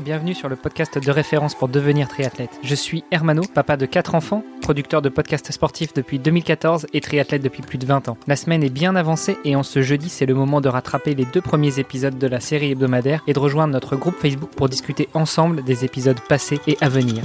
bienvenue 0.00 0.34
sur 0.34 0.48
le 0.48 0.56
podcast 0.56 0.98
de 0.98 1.10
référence 1.10 1.54
pour 1.54 1.68
devenir 1.68 2.08
triathlète. 2.08 2.50
Je 2.62 2.74
suis 2.74 3.04
Hermano, 3.10 3.42
papa 3.54 3.76
de 3.76 3.86
4 3.86 4.14
enfants, 4.14 4.44
producteur 4.62 5.02
de 5.02 5.08
podcasts 5.08 5.50
sportifs 5.50 5.92
depuis 5.92 6.18
2014 6.18 6.86
et 6.92 7.00
triathlète 7.00 7.42
depuis 7.42 7.62
plus 7.62 7.78
de 7.78 7.86
20 7.86 8.08
ans. 8.08 8.16
La 8.26 8.36
semaine 8.36 8.62
est 8.62 8.70
bien 8.70 8.96
avancée 8.96 9.36
et 9.44 9.56
en 9.56 9.62
ce 9.62 9.82
jeudi, 9.82 10.08
c'est 10.08 10.26
le 10.26 10.34
moment 10.34 10.60
de 10.60 10.68
rattraper 10.68 11.14
les 11.14 11.24
deux 11.24 11.40
premiers 11.40 11.78
épisodes 11.78 12.18
de 12.18 12.26
la 12.26 12.40
série 12.40 12.72
hebdomadaire 12.72 13.22
et 13.26 13.32
de 13.32 13.38
rejoindre 13.38 13.72
notre 13.72 13.96
groupe 13.96 14.16
Facebook 14.16 14.50
pour 14.50 14.68
discuter 14.68 15.08
ensemble 15.14 15.64
des 15.64 15.84
épisodes 15.84 16.20
passés 16.28 16.60
et 16.66 16.76
à 16.80 16.88
venir. 16.88 17.24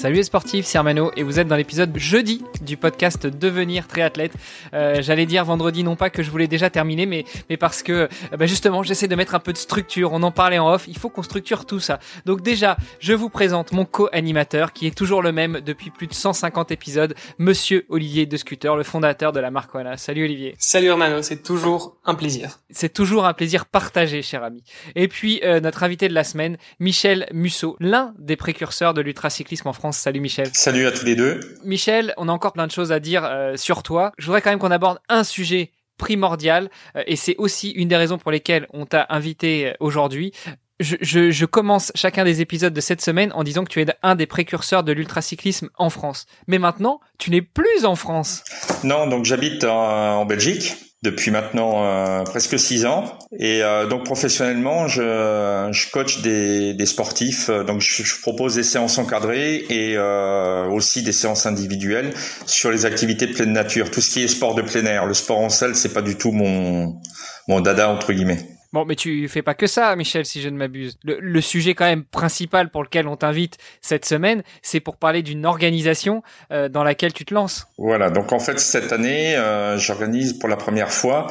Salut 0.00 0.14
les 0.14 0.22
sportifs, 0.22 0.64
c'est 0.64 0.78
Armano 0.78 1.10
et 1.14 1.22
vous 1.22 1.40
êtes 1.40 1.46
dans 1.46 1.56
l'épisode 1.56 1.94
jeudi 1.98 2.42
du 2.62 2.78
podcast 2.78 3.26
Devenir 3.26 3.86
triathlète. 3.86 4.32
Euh, 4.72 5.02
J'allais 5.02 5.26
dire 5.26 5.44
vendredi, 5.44 5.84
non 5.84 5.94
pas 5.94 6.08
que 6.08 6.22
je 6.22 6.30
voulais 6.30 6.46
déjà 6.46 6.70
terminer, 6.70 7.04
mais, 7.04 7.26
mais 7.50 7.58
parce 7.58 7.82
que 7.82 7.92
euh, 7.92 8.08
bah 8.38 8.46
justement 8.46 8.82
j'essaie 8.82 9.08
de 9.08 9.14
mettre 9.14 9.34
un 9.34 9.40
peu 9.40 9.52
de 9.52 9.58
structure, 9.58 10.14
on 10.14 10.22
en 10.22 10.30
parlait 10.30 10.58
en 10.58 10.72
off, 10.72 10.86
il 10.88 10.96
faut 10.96 11.10
qu'on 11.10 11.22
structure 11.22 11.66
tout 11.66 11.80
ça. 11.80 11.98
Donc 12.24 12.40
déjà, 12.40 12.78
je 12.98 13.12
vous 13.12 13.28
présente 13.28 13.72
mon 13.72 13.84
co-animateur 13.84 14.72
qui 14.72 14.86
est 14.86 14.96
toujours 14.96 15.20
le 15.20 15.32
même 15.32 15.60
depuis 15.60 15.90
plus 15.90 16.06
de 16.06 16.14
150 16.14 16.70
épisodes, 16.70 17.14
monsieur 17.36 17.84
Olivier 17.90 18.24
de 18.24 18.38
Scooter, 18.38 18.76
le 18.76 18.84
fondateur 18.84 19.32
de 19.32 19.40
la 19.40 19.50
marque. 19.50 19.72
Salut 19.96 20.24
Olivier. 20.24 20.54
Salut 20.58 20.86
Hermano, 20.86 21.20
c'est 21.20 21.42
toujours 21.42 21.98
un 22.06 22.14
plaisir. 22.14 22.60
C'est 22.70 22.94
toujours 22.94 23.26
un 23.26 23.34
plaisir 23.34 23.66
partagé, 23.66 24.22
cher 24.22 24.44
ami. 24.44 24.64
Et 24.96 25.08
puis 25.08 25.42
euh, 25.44 25.60
notre 25.60 25.82
invité 25.82 26.08
de 26.08 26.14
la 26.14 26.24
semaine, 26.24 26.56
Michel 26.78 27.28
Musso, 27.34 27.76
l'un 27.80 28.14
des 28.18 28.36
précurseurs 28.36 28.94
de 28.94 29.02
l'ultracyclisme 29.02 29.68
en 29.68 29.74
France. 29.74 29.89
Salut 29.92 30.20
Michel. 30.20 30.48
Salut 30.52 30.86
à 30.86 30.92
tous 30.92 31.04
les 31.04 31.16
deux. 31.16 31.40
Michel, 31.64 32.14
on 32.16 32.28
a 32.28 32.32
encore 32.32 32.52
plein 32.52 32.66
de 32.66 32.72
choses 32.72 32.92
à 32.92 33.00
dire 33.00 33.24
euh, 33.24 33.56
sur 33.56 33.82
toi. 33.82 34.12
Je 34.18 34.26
voudrais 34.26 34.42
quand 34.42 34.50
même 34.50 34.58
qu'on 34.58 34.70
aborde 34.70 34.98
un 35.08 35.24
sujet 35.24 35.72
primordial 35.98 36.70
euh, 36.96 37.02
et 37.06 37.16
c'est 37.16 37.36
aussi 37.36 37.70
une 37.70 37.88
des 37.88 37.96
raisons 37.96 38.18
pour 38.18 38.30
lesquelles 38.30 38.66
on 38.72 38.86
t'a 38.86 39.06
invité 39.10 39.68
euh, 39.68 39.72
aujourd'hui. 39.80 40.32
Je, 40.80 40.96
je, 41.02 41.30
je, 41.30 41.44
commence 41.44 41.92
chacun 41.94 42.24
des 42.24 42.40
épisodes 42.40 42.72
de 42.72 42.80
cette 42.80 43.02
semaine 43.02 43.32
en 43.34 43.44
disant 43.44 43.64
que 43.64 43.68
tu 43.68 43.82
es 43.82 43.86
un 44.02 44.14
des 44.14 44.26
précurseurs 44.26 44.82
de 44.82 44.92
l'ultracyclisme 44.92 45.68
en 45.76 45.90
France. 45.90 46.24
Mais 46.46 46.58
maintenant, 46.58 47.00
tu 47.18 47.30
n'es 47.30 47.42
plus 47.42 47.84
en 47.84 47.96
France. 47.96 48.42
Non, 48.82 49.06
donc 49.06 49.26
j'habite 49.26 49.64
en, 49.64 50.20
en 50.20 50.24
Belgique 50.24 50.89
depuis 51.02 51.30
maintenant 51.30 51.84
euh, 51.84 52.22
presque 52.24 52.58
six 52.58 52.84
ans. 52.84 53.18
Et 53.38 53.62
euh, 53.62 53.86
donc 53.86 54.04
professionnellement, 54.04 54.86
je, 54.86 55.68
je 55.72 55.90
coach 55.90 56.20
des, 56.20 56.74
des 56.74 56.86
sportifs. 56.86 57.48
Donc 57.48 57.80
je, 57.80 58.02
je, 58.02 58.20
propose 58.20 58.56
des 58.56 58.62
séances 58.62 58.98
encadrées 58.98 59.64
et 59.70 59.96
euh, 59.96 60.66
aussi 60.66 61.02
des 61.02 61.12
séances 61.12 61.46
individuelles 61.46 62.12
sur 62.46 62.70
les 62.70 62.84
activités 62.84 63.26
de 63.26 63.32
pleine 63.32 63.52
nature, 63.52 63.90
tout 63.90 64.00
ce 64.00 64.10
qui 64.10 64.22
est 64.22 64.28
sport 64.28 64.54
de 64.54 64.62
plein 64.62 64.84
air. 64.84 65.06
Le 65.06 65.14
sport 65.14 65.38
en 65.38 65.48
salle, 65.48 65.74
c'est 65.74 65.92
pas 65.92 66.02
du 66.02 66.16
tout 66.16 66.32
mon 66.32 67.00
mon 67.48 67.60
dada 67.60 67.88
entre 67.88 68.12
guillemets. 68.12 68.59
Bon, 68.72 68.84
mais 68.84 68.94
tu 68.94 69.28
fais 69.28 69.42
pas 69.42 69.54
que 69.54 69.66
ça, 69.66 69.96
Michel, 69.96 70.24
si 70.24 70.40
je 70.40 70.48
ne 70.48 70.56
m'abuse. 70.56 70.96
Le, 71.02 71.18
le, 71.18 71.40
sujet 71.40 71.74
quand 71.74 71.86
même 71.86 72.04
principal 72.04 72.70
pour 72.70 72.84
lequel 72.84 73.08
on 73.08 73.16
t'invite 73.16 73.56
cette 73.80 74.04
semaine, 74.04 74.42
c'est 74.62 74.78
pour 74.78 74.96
parler 74.96 75.22
d'une 75.22 75.44
organisation 75.44 76.22
euh, 76.52 76.68
dans 76.68 76.84
laquelle 76.84 77.12
tu 77.12 77.24
te 77.24 77.34
lances. 77.34 77.66
Voilà, 77.78 78.10
donc 78.10 78.32
en 78.32 78.38
fait 78.38 78.60
cette 78.60 78.92
année, 78.92 79.36
euh, 79.36 79.76
j'organise 79.76 80.34
pour 80.34 80.48
la 80.48 80.56
première 80.56 80.92
fois 80.92 81.26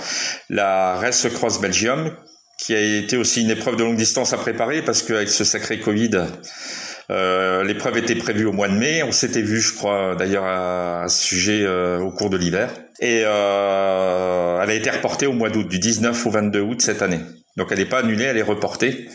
la 0.49 0.95
Race 0.95 1.27
Cross 1.33 1.61
Belgium, 1.61 2.13
qui 2.57 2.75
a 2.75 2.81
été 2.81 3.15
aussi 3.15 3.41
une 3.41 3.51
épreuve 3.51 3.77
de 3.77 3.83
longue 3.83 3.95
distance 3.95 4.33
à 4.33 4.37
préparer 4.37 4.81
parce 4.81 5.01
qu'avec 5.01 5.29
ce 5.29 5.45
sacré 5.45 5.79
Covid, 5.79 6.11
euh, 7.11 7.63
l'épreuve 7.63 7.97
était 7.97 8.15
prévue 8.15 8.45
au 8.45 8.52
mois 8.52 8.67
de 8.67 8.75
mai. 8.75 9.03
On 9.03 9.11
s'était 9.11 9.41
vu, 9.41 9.59
je 9.59 9.73
crois, 9.73 10.15
d'ailleurs 10.15 10.45
à, 10.45 11.05
ce 11.07 11.23
sujet 11.23 11.63
euh, 11.63 11.99
au 11.99 12.11
cours 12.11 12.29
de 12.29 12.38
l'hiver. 12.38 12.69
Et 12.99 13.23
euh, 13.25 14.61
elle 14.61 14.69
a 14.69 14.73
été 14.73 14.89
reportée 14.89 15.25
au 15.25 15.33
mois 15.33 15.49
d'août, 15.49 15.67
du 15.67 15.80
19 15.80 16.25
au 16.25 16.30
22 16.30 16.61
août 16.61 16.81
cette 16.81 17.02
année. 17.02 17.21
Donc 17.57 17.69
elle 17.71 17.80
n'est 17.80 17.85
pas 17.85 17.99
annulée, 17.99 18.25
elle 18.25 18.37
est 18.37 18.43
reportée. 18.43 19.09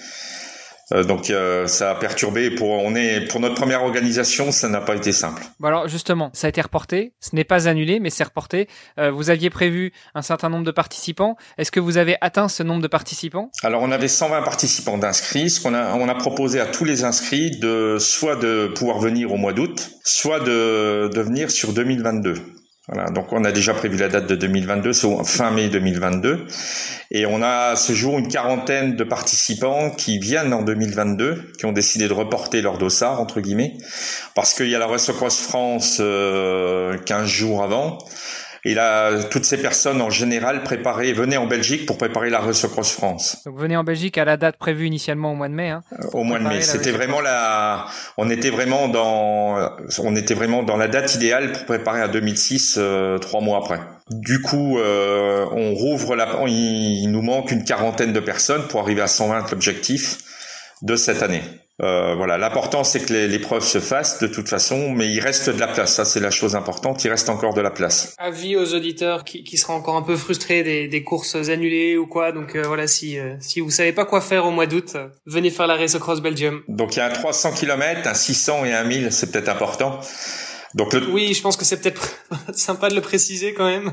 Euh, 0.92 1.04
donc 1.04 1.30
euh, 1.30 1.66
ça 1.66 1.90
a 1.90 1.94
perturbé. 1.94 2.50
Pour 2.50 2.70
on 2.70 2.94
est 2.94 3.28
pour 3.28 3.40
notre 3.40 3.54
première 3.54 3.82
organisation, 3.82 4.52
ça 4.52 4.68
n'a 4.68 4.80
pas 4.80 4.94
été 4.94 5.12
simple. 5.12 5.42
Bon 5.60 5.68
alors 5.68 5.88
justement, 5.88 6.30
ça 6.32 6.46
a 6.46 6.50
été 6.50 6.60
reporté. 6.60 7.12
Ce 7.20 7.34
n'est 7.34 7.44
pas 7.44 7.68
annulé, 7.68 8.00
mais 8.00 8.10
c'est 8.10 8.24
reporté. 8.24 8.68
Euh, 8.98 9.10
vous 9.10 9.30
aviez 9.30 9.50
prévu 9.50 9.92
un 10.14 10.22
certain 10.22 10.48
nombre 10.48 10.64
de 10.64 10.70
participants. 10.70 11.36
Est-ce 11.58 11.70
que 11.70 11.80
vous 11.80 11.96
avez 11.96 12.16
atteint 12.20 12.48
ce 12.48 12.62
nombre 12.62 12.82
de 12.82 12.88
participants? 12.88 13.50
Alors 13.62 13.82
on 13.82 13.90
avait 13.90 14.08
120 14.08 14.42
participants 14.42 14.98
d'inscrits. 14.98 15.50
Ce 15.50 15.60
qu'on 15.60 15.74
a 15.74 15.94
on 15.94 16.08
a 16.08 16.14
proposé 16.14 16.60
à 16.60 16.66
tous 16.66 16.84
les 16.84 17.04
inscrits 17.04 17.58
de 17.58 17.96
soit 17.98 18.36
de 18.36 18.68
pouvoir 18.74 18.98
venir 18.98 19.32
au 19.32 19.36
mois 19.36 19.52
d'août, 19.52 19.90
soit 20.04 20.40
de 20.40 21.08
de 21.12 21.20
venir 21.20 21.50
sur 21.50 21.72
2022. 21.72 22.34
Voilà, 22.86 23.08
donc 23.08 23.32
on 23.32 23.44
a 23.44 23.52
déjà 23.52 23.72
prévu 23.72 23.96
la 23.96 24.08
date 24.08 24.26
de 24.26 24.36
2022, 24.36 24.92
c'est 24.92 25.08
fin 25.24 25.50
mai 25.50 25.70
2022, 25.70 26.46
et 27.12 27.24
on 27.24 27.42
a 27.42 27.76
ce 27.76 27.94
jour 27.94 28.18
une 28.18 28.28
quarantaine 28.28 28.94
de 28.94 29.04
participants 29.04 29.90
qui 29.90 30.18
viennent 30.18 30.52
en 30.52 30.60
2022, 30.60 31.52
qui 31.58 31.64
ont 31.64 31.72
décidé 31.72 32.08
de 32.08 32.12
reporter 32.12 32.60
leur 32.60 32.76
dossard 32.76 33.22
entre 33.22 33.40
guillemets, 33.40 33.78
parce 34.34 34.52
qu'il 34.52 34.68
y 34.68 34.74
a 34.74 34.78
la 34.78 34.86
Race 34.86 35.10
Cross 35.10 35.40
France 35.40 35.96
euh, 36.00 36.98
15 36.98 37.26
jours 37.26 37.62
avant. 37.62 37.96
Et 38.66 38.74
là, 38.74 39.22
toutes 39.24 39.44
ces 39.44 39.60
personnes, 39.60 40.00
en 40.00 40.08
général, 40.08 40.62
préparaient, 40.62 41.12
venaient 41.12 41.36
en 41.36 41.46
Belgique 41.46 41.84
pour 41.84 41.98
préparer 41.98 42.30
la 42.30 42.40
Race 42.40 42.66
Cross 42.66 42.92
France. 42.92 43.42
Donc, 43.44 43.58
venez 43.58 43.76
en 43.76 43.84
Belgique 43.84 44.16
à 44.16 44.24
la 44.24 44.38
date 44.38 44.56
prévue 44.56 44.86
initialement 44.86 45.32
au 45.32 45.34
mois 45.34 45.48
de 45.48 45.54
mai. 45.54 45.68
Hein, 45.68 45.82
au 46.14 46.24
mois 46.24 46.38
de 46.38 46.44
mai, 46.44 46.62
c'était 46.62 46.92
vraiment 46.92 47.20
la, 47.20 47.86
on 48.16 48.30
était 48.30 48.50
vraiment 48.50 48.88
dans, 48.88 49.70
on 50.02 50.16
était 50.16 50.34
vraiment 50.34 50.62
dans 50.62 50.78
la 50.78 50.88
date 50.88 51.14
idéale 51.14 51.52
pour 51.52 51.66
préparer 51.66 52.00
à 52.00 52.08
2006, 52.08 52.76
euh, 52.78 53.18
trois 53.18 53.42
mois 53.42 53.58
après. 53.58 53.80
Du 54.10 54.40
coup, 54.40 54.78
euh, 54.78 55.44
on 55.52 55.74
rouvre 55.74 56.16
la, 56.16 56.28
il 56.46 57.08
nous 57.08 57.22
manque 57.22 57.50
une 57.50 57.64
quarantaine 57.64 58.12
de 58.12 58.20
personnes 58.20 58.62
pour 58.68 58.80
arriver 58.80 59.02
à 59.02 59.08
120 59.08 59.50
l'objectif 59.50 60.18
de 60.84 60.96
cette 60.96 61.22
année. 61.22 61.42
Euh, 61.82 62.14
voilà, 62.14 62.38
l'important 62.38 62.84
c'est 62.84 63.00
que 63.00 63.12
l'épreuve 63.12 63.64
se 63.64 63.80
fasse 63.80 64.20
de 64.20 64.28
toute 64.28 64.48
façon, 64.48 64.90
mais 64.90 65.10
il 65.10 65.18
reste 65.18 65.50
de 65.50 65.58
la 65.58 65.66
place. 65.66 65.94
Ça 65.94 66.04
c'est 66.04 66.20
la 66.20 66.30
chose 66.30 66.54
importante. 66.54 67.02
Il 67.04 67.08
reste 67.10 67.28
encore 67.28 67.52
de 67.52 67.60
la 67.60 67.70
place. 67.70 68.14
Avis 68.18 68.54
aux 68.54 68.74
auditeurs 68.74 69.24
qui, 69.24 69.42
qui 69.42 69.56
seraient 69.56 69.72
encore 69.72 69.96
un 69.96 70.02
peu 70.02 70.14
frustrés 70.14 70.62
des, 70.62 70.86
des 70.86 71.02
courses 71.02 71.34
annulées 71.34 71.96
ou 71.96 72.06
quoi. 72.06 72.30
Donc 72.30 72.54
euh, 72.54 72.62
voilà, 72.64 72.86
si 72.86 73.18
euh, 73.18 73.34
si 73.40 73.58
vous 73.58 73.70
savez 73.70 73.92
pas 73.92 74.04
quoi 74.04 74.20
faire 74.20 74.46
au 74.46 74.52
mois 74.52 74.66
d'août, 74.66 74.96
venez 75.26 75.50
faire 75.50 75.66
la 75.66 75.74
Race 75.74 75.98
Cross 75.98 76.20
Belgium. 76.20 76.62
Donc 76.68 76.94
il 76.94 76.98
y 77.00 77.02
a 77.02 77.06
un 77.06 77.10
300 77.10 77.54
km, 77.54 78.08
un 78.08 78.14
600 78.14 78.66
et 78.66 78.72
un 78.72 78.84
1000, 78.84 79.10
c'est 79.10 79.32
peut-être 79.32 79.48
important. 79.48 79.98
Donc 80.74 80.92
le... 80.92 81.08
Oui, 81.10 81.34
je 81.34 81.40
pense 81.40 81.56
que 81.56 81.64
c'est 81.64 81.80
peut-être 81.80 82.16
sympa 82.54 82.88
de 82.88 82.94
le 82.94 83.00
préciser 83.00 83.54
quand 83.54 83.66
même. 83.66 83.92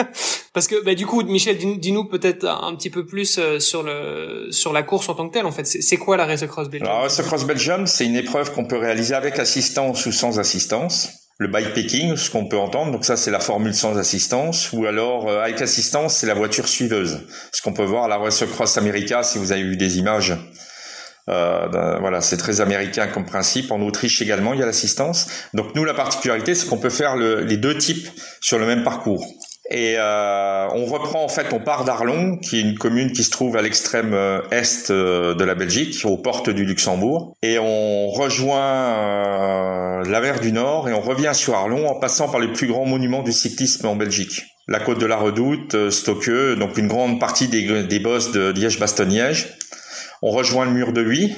Parce 0.52 0.68
que 0.68 0.82
bah, 0.84 0.94
du 0.94 1.06
coup, 1.06 1.22
Michel, 1.22 1.58
dis-nous 1.58 2.04
peut-être 2.04 2.46
un 2.46 2.74
petit 2.76 2.90
peu 2.90 3.04
plus 3.04 3.38
euh, 3.38 3.58
sur, 3.58 3.82
le, 3.82 4.48
sur 4.50 4.72
la 4.72 4.82
course 4.82 5.08
en 5.08 5.14
tant 5.14 5.28
que 5.28 5.34
telle. 5.34 5.46
En 5.46 5.52
fait, 5.52 5.64
c'est 5.64 5.96
quoi 5.96 6.16
la 6.16 6.26
Race 6.26 6.44
Cross 6.46 6.68
Belgium? 6.68 6.88
La 6.88 7.00
Race 7.00 7.20
Cross 7.20 7.44
Belgium, 7.44 7.86
c'est 7.86 8.06
une 8.06 8.16
épreuve 8.16 8.52
qu'on 8.52 8.64
peut 8.64 8.78
réaliser 8.78 9.14
avec 9.14 9.38
assistance 9.38 10.06
ou 10.06 10.12
sans 10.12 10.38
assistance. 10.38 11.10
Le 11.38 11.48
bikepacking, 11.48 12.16
ce 12.16 12.30
qu'on 12.30 12.46
peut 12.46 12.58
entendre, 12.58 12.92
donc 12.92 13.06
ça 13.06 13.16
c'est 13.16 13.30
la 13.30 13.40
formule 13.40 13.72
sans 13.72 13.96
assistance, 13.96 14.74
ou 14.74 14.84
alors 14.84 15.26
euh, 15.26 15.40
avec 15.40 15.62
assistance, 15.62 16.16
c'est 16.16 16.26
la 16.26 16.34
voiture 16.34 16.68
suiveuse. 16.68 17.20
Ce 17.50 17.62
qu'on 17.62 17.72
peut 17.72 17.84
voir 17.84 18.04
à 18.04 18.08
la 18.08 18.18
Race 18.18 18.44
Cross 18.44 18.76
America, 18.76 19.22
si 19.22 19.38
vous 19.38 19.50
avez 19.50 19.62
vu 19.62 19.78
des 19.78 19.96
images 19.96 20.36
euh, 21.30 21.98
voilà, 22.00 22.20
c'est 22.20 22.36
très 22.36 22.60
américain 22.60 23.06
comme 23.06 23.24
principe. 23.24 23.70
En 23.70 23.80
Autriche 23.80 24.20
également, 24.20 24.52
il 24.52 24.60
y 24.60 24.62
a 24.62 24.66
l'assistance. 24.66 25.28
Donc 25.54 25.74
nous, 25.74 25.84
la 25.84 25.94
particularité, 25.94 26.54
c'est 26.54 26.66
qu'on 26.66 26.78
peut 26.78 26.90
faire 26.90 27.16
le, 27.16 27.40
les 27.42 27.56
deux 27.56 27.76
types 27.78 28.08
sur 28.40 28.58
le 28.58 28.66
même 28.66 28.82
parcours. 28.82 29.24
Et 29.72 29.94
euh, 29.98 30.66
on 30.74 30.84
reprend 30.84 31.22
en 31.22 31.28
fait, 31.28 31.52
on 31.52 31.60
part 31.60 31.84
d'Arlon, 31.84 32.38
qui 32.38 32.58
est 32.58 32.60
une 32.60 32.76
commune 32.76 33.12
qui 33.12 33.22
se 33.22 33.30
trouve 33.30 33.56
à 33.56 33.62
l'extrême 33.62 34.14
euh, 34.14 34.40
est 34.50 34.90
euh, 34.90 35.34
de 35.34 35.44
la 35.44 35.54
Belgique, 35.54 35.96
aux 36.04 36.16
portes 36.16 36.50
du 36.50 36.64
Luxembourg, 36.64 37.36
et 37.40 37.56
on 37.60 38.08
rejoint 38.10 38.58
euh, 38.58 40.04
la 40.04 40.20
mer 40.20 40.40
du 40.40 40.50
Nord 40.50 40.88
et 40.88 40.92
on 40.92 41.00
revient 41.00 41.30
sur 41.34 41.54
Arlon 41.54 41.88
en 41.88 41.94
passant 42.00 42.28
par 42.28 42.40
les 42.40 42.48
plus 42.48 42.66
grands 42.66 42.84
monuments 42.84 43.22
du 43.22 43.32
cyclisme 43.32 43.86
en 43.86 43.94
Belgique. 43.94 44.42
La 44.66 44.80
côte 44.80 44.98
de 44.98 45.06
la 45.06 45.16
Redoute, 45.16 45.90
Stokke, 45.90 46.58
donc 46.58 46.76
une 46.76 46.88
grande 46.88 47.20
partie 47.20 47.46
des, 47.46 47.84
des 47.84 47.98
bosses 48.00 48.32
de 48.32 48.52
Liège-Bastogne-Liège. 48.52 49.56
On 50.22 50.30
rejoint 50.30 50.64
le 50.64 50.72
mur 50.72 50.92
de 50.92 51.02
Huy 51.02 51.34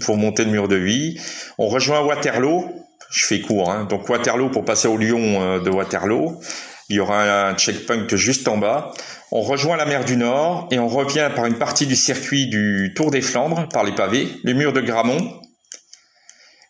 pour, 0.00 0.16
monter 0.16 0.44
le 0.44 0.50
mur 0.50 0.68
de 0.68 0.76
Huy. 0.76 1.20
On 1.58 1.68
rejoint 1.68 2.00
Waterloo. 2.00 2.70
Je 3.10 3.26
fais 3.26 3.40
court, 3.40 3.70
hein. 3.70 3.84
donc 3.84 4.08
Waterloo 4.08 4.48
pour 4.48 4.64
passer 4.64 4.88
au 4.88 4.96
Lyon 4.96 5.58
de 5.58 5.70
Waterloo. 5.70 6.40
Il 6.88 6.96
y 6.96 7.00
aura 7.00 7.48
un 7.48 7.54
checkpoint 7.56 8.06
juste 8.08 8.48
en 8.48 8.58
bas. 8.58 8.92
On 9.30 9.40
rejoint 9.40 9.78
la 9.78 9.86
mer 9.86 10.04
du 10.04 10.18
Nord 10.18 10.68
et 10.70 10.78
on 10.78 10.88
revient 10.88 11.30
par 11.34 11.46
une 11.46 11.56
partie 11.56 11.86
du 11.86 11.96
circuit 11.96 12.48
du 12.48 12.92
Tour 12.94 13.10
des 13.10 13.22
Flandres, 13.22 13.66
par 13.68 13.82
les 13.82 13.92
pavés, 13.92 14.28
les 14.44 14.52
murs 14.52 14.74
de 14.74 14.82
Gramont. 14.82 15.40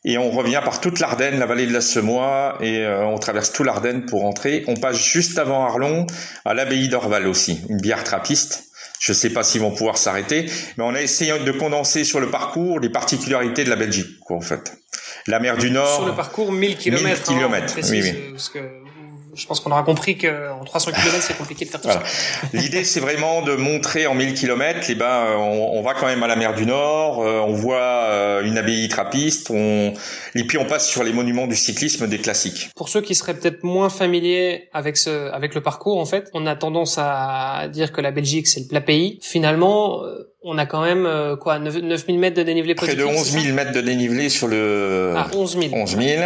Et 0.05 0.19
on 0.19 0.31
revient 0.31 0.61
par 0.65 0.81
toute 0.81 1.01
l'Ardenne, 1.01 1.39
la 1.39 1.47
vallée 1.47 1.67
de 1.67 1.73
la 1.73 1.81
Semois, 1.81 2.59
et 2.61 2.79
euh, 2.79 3.05
on 3.05 3.19
traverse 3.19 3.53
tout 3.53 3.63
l'Ardenne 3.63 4.05
pour 4.07 4.23
rentrer. 4.23 4.65
On 4.69 4.75
passe 4.75 4.97
juste 4.97 5.39
avant 5.39 5.65
Arlon 5.65 6.07
à 6.45 6.55
l'abbaye 6.55 6.89
d'Orval 6.89 7.27
aussi, 7.27 7.61
une 7.69 7.81
bière 7.81 8.03
trappiste. 8.03 8.72
Je 9.03 9.11
ne 9.11 9.17
sais 9.17 9.31
pas 9.31 9.43
s'ils 9.43 9.61
vont 9.61 9.73
pouvoir 9.73 9.99
s'arrêter, 9.99 10.47
mais 10.77 10.85
on 10.85 10.95
a 10.95 11.03
essayé 11.03 11.37
de 11.37 11.51
condenser 11.51 12.05
sur 12.05 12.21
le 12.21 12.31
parcours 12.31 12.79
les 12.79 12.89
particularités 12.89 13.65
de 13.65 13.69
la 13.69 13.75
Belgique, 13.75 14.21
quoi, 14.21 14.37
en 14.37 14.41
fait. 14.41 14.79
La 15.27 15.41
mer 15.41 15.57
du 15.57 15.73
Nord. 15.73 15.97
Sur 15.97 16.07
le 16.07 16.15
parcours 16.15 16.53
1000 16.53 16.77
km. 16.77 17.03
1000 17.03 17.15
km, 17.21 17.75
hein, 17.77 17.81
oui, 17.91 18.01
oui. 18.01 18.13
Parce 18.31 18.49
que 18.49 18.61
je 19.35 19.47
pense 19.47 19.61
qu'on 19.61 19.71
aura 19.71 19.83
compris 19.83 20.19
qu'en 20.19 20.65
300 20.65 20.93
km, 20.93 21.23
c'est 21.23 21.37
compliqué 21.37 21.65
de 21.65 21.71
faire 21.71 21.81
tout 21.81 21.89
ça. 21.89 22.03
L'idée, 22.53 22.85
c'est 22.85 23.01
vraiment 23.01 23.43
de 23.43 23.55
montrer 23.57 24.07
en 24.07 24.15
1000 24.15 24.35
km, 24.35 24.87
eh 24.89 24.95
ben, 24.95 25.37
on, 25.37 25.79
on, 25.79 25.83
va 25.83 25.95
quand 25.95 26.07
même 26.07 26.23
à 26.23 26.27
la 26.27 26.37
mer 26.37 26.55
du 26.55 26.67
Nord, 26.67 27.21
euh, 27.21 27.41
on 27.41 27.53
voit 27.53 27.81
euh, 27.81 28.45
une 28.45 28.59
abbaye 28.59 28.89
trappiste, 28.89 29.51
on, 29.51 29.95
et 30.35 30.45
puis 30.45 30.59
on 30.59 30.67
passe 30.67 30.89
sur 30.89 31.03
les 31.03 31.13
monuments 31.13 31.47
du 31.47 31.57
cyclisme 31.57 32.07
des 32.07 32.19
classiques. 32.19 32.71
Pour 32.77 32.89
ceux 32.89 33.01
qui 33.01 33.15
seraient 33.15 33.35
peut-être 33.35 33.63
moins 33.63 33.89
familiers 33.89 34.69
avec 34.73 34.97
ce, 34.97 35.31
avec 35.33 35.55
le 35.55 35.63
parcours, 35.63 35.99
en 35.99 36.07
fait, 36.07 36.29
on 36.35 36.47
a 36.47 36.55
tendance 36.55 36.97
à 36.99 37.69
dire 37.73 37.93
que 37.93 38.01
la 38.01 38.11
Belgique, 38.11 38.47
c'est 38.47 38.61
le 38.61 38.67
plat 38.67 38.81
pays. 38.81 39.19
Finalement, 39.23 40.05
euh, 40.05 40.32
on 40.45 40.59
a 40.59 40.67
quand 40.67 40.83
même 40.83 41.05
quoi 41.41 41.59
quoi 41.59 41.59
9000 41.59 42.19
mètres 42.19 42.37
de 42.37 42.43
dénivelé 42.43 42.75
Près 42.75 42.95
de 42.95 43.05
11 43.05 43.31
000 43.31 43.55
mètres 43.55 43.73
de 43.73 43.81
dénivelé 43.81 44.29
sur 44.29 44.49
le 44.49 45.15
ah, 45.17 45.29
11 45.35 45.59
000. 45.59 45.75
11 45.75 45.97
000. 45.97 46.23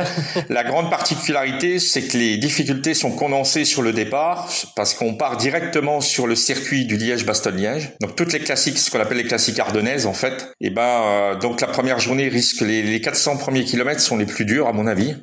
la 0.48 0.64
grande 0.64 0.90
particularité, 0.90 1.78
c'est 1.78 2.02
que 2.02 2.16
les 2.16 2.36
difficultés 2.36 2.94
sont 2.94 3.10
condensées 3.10 3.64
sur 3.64 3.82
le 3.82 3.92
départ 3.92 4.48
parce 4.74 4.94
qu'on 4.94 5.14
part 5.14 5.36
directement 5.36 6.00
sur 6.00 6.26
le 6.26 6.34
circuit 6.34 6.86
du 6.86 6.96
Liège-Bastogne-Liège. 6.96 7.92
Donc 8.00 8.16
toutes 8.16 8.32
les 8.32 8.40
classiques, 8.40 8.78
ce 8.78 8.90
qu'on 8.90 9.00
appelle 9.00 9.18
les 9.18 9.26
classiques 9.26 9.58
ardennaises 9.58 10.06
en 10.06 10.14
fait. 10.14 10.52
Et 10.60 10.70
ben 10.70 10.82
euh, 10.82 11.34
donc 11.36 11.60
la 11.60 11.68
première 11.68 11.98
journée 11.98 12.28
risque 12.28 12.60
les, 12.60 12.82
les 12.82 13.00
400 13.00 13.38
premiers 13.38 13.64
kilomètres 13.64 14.00
sont 14.00 14.16
les 14.16 14.26
plus 14.26 14.44
durs 14.44 14.66
à 14.66 14.72
mon 14.72 14.86
avis. 14.86 15.14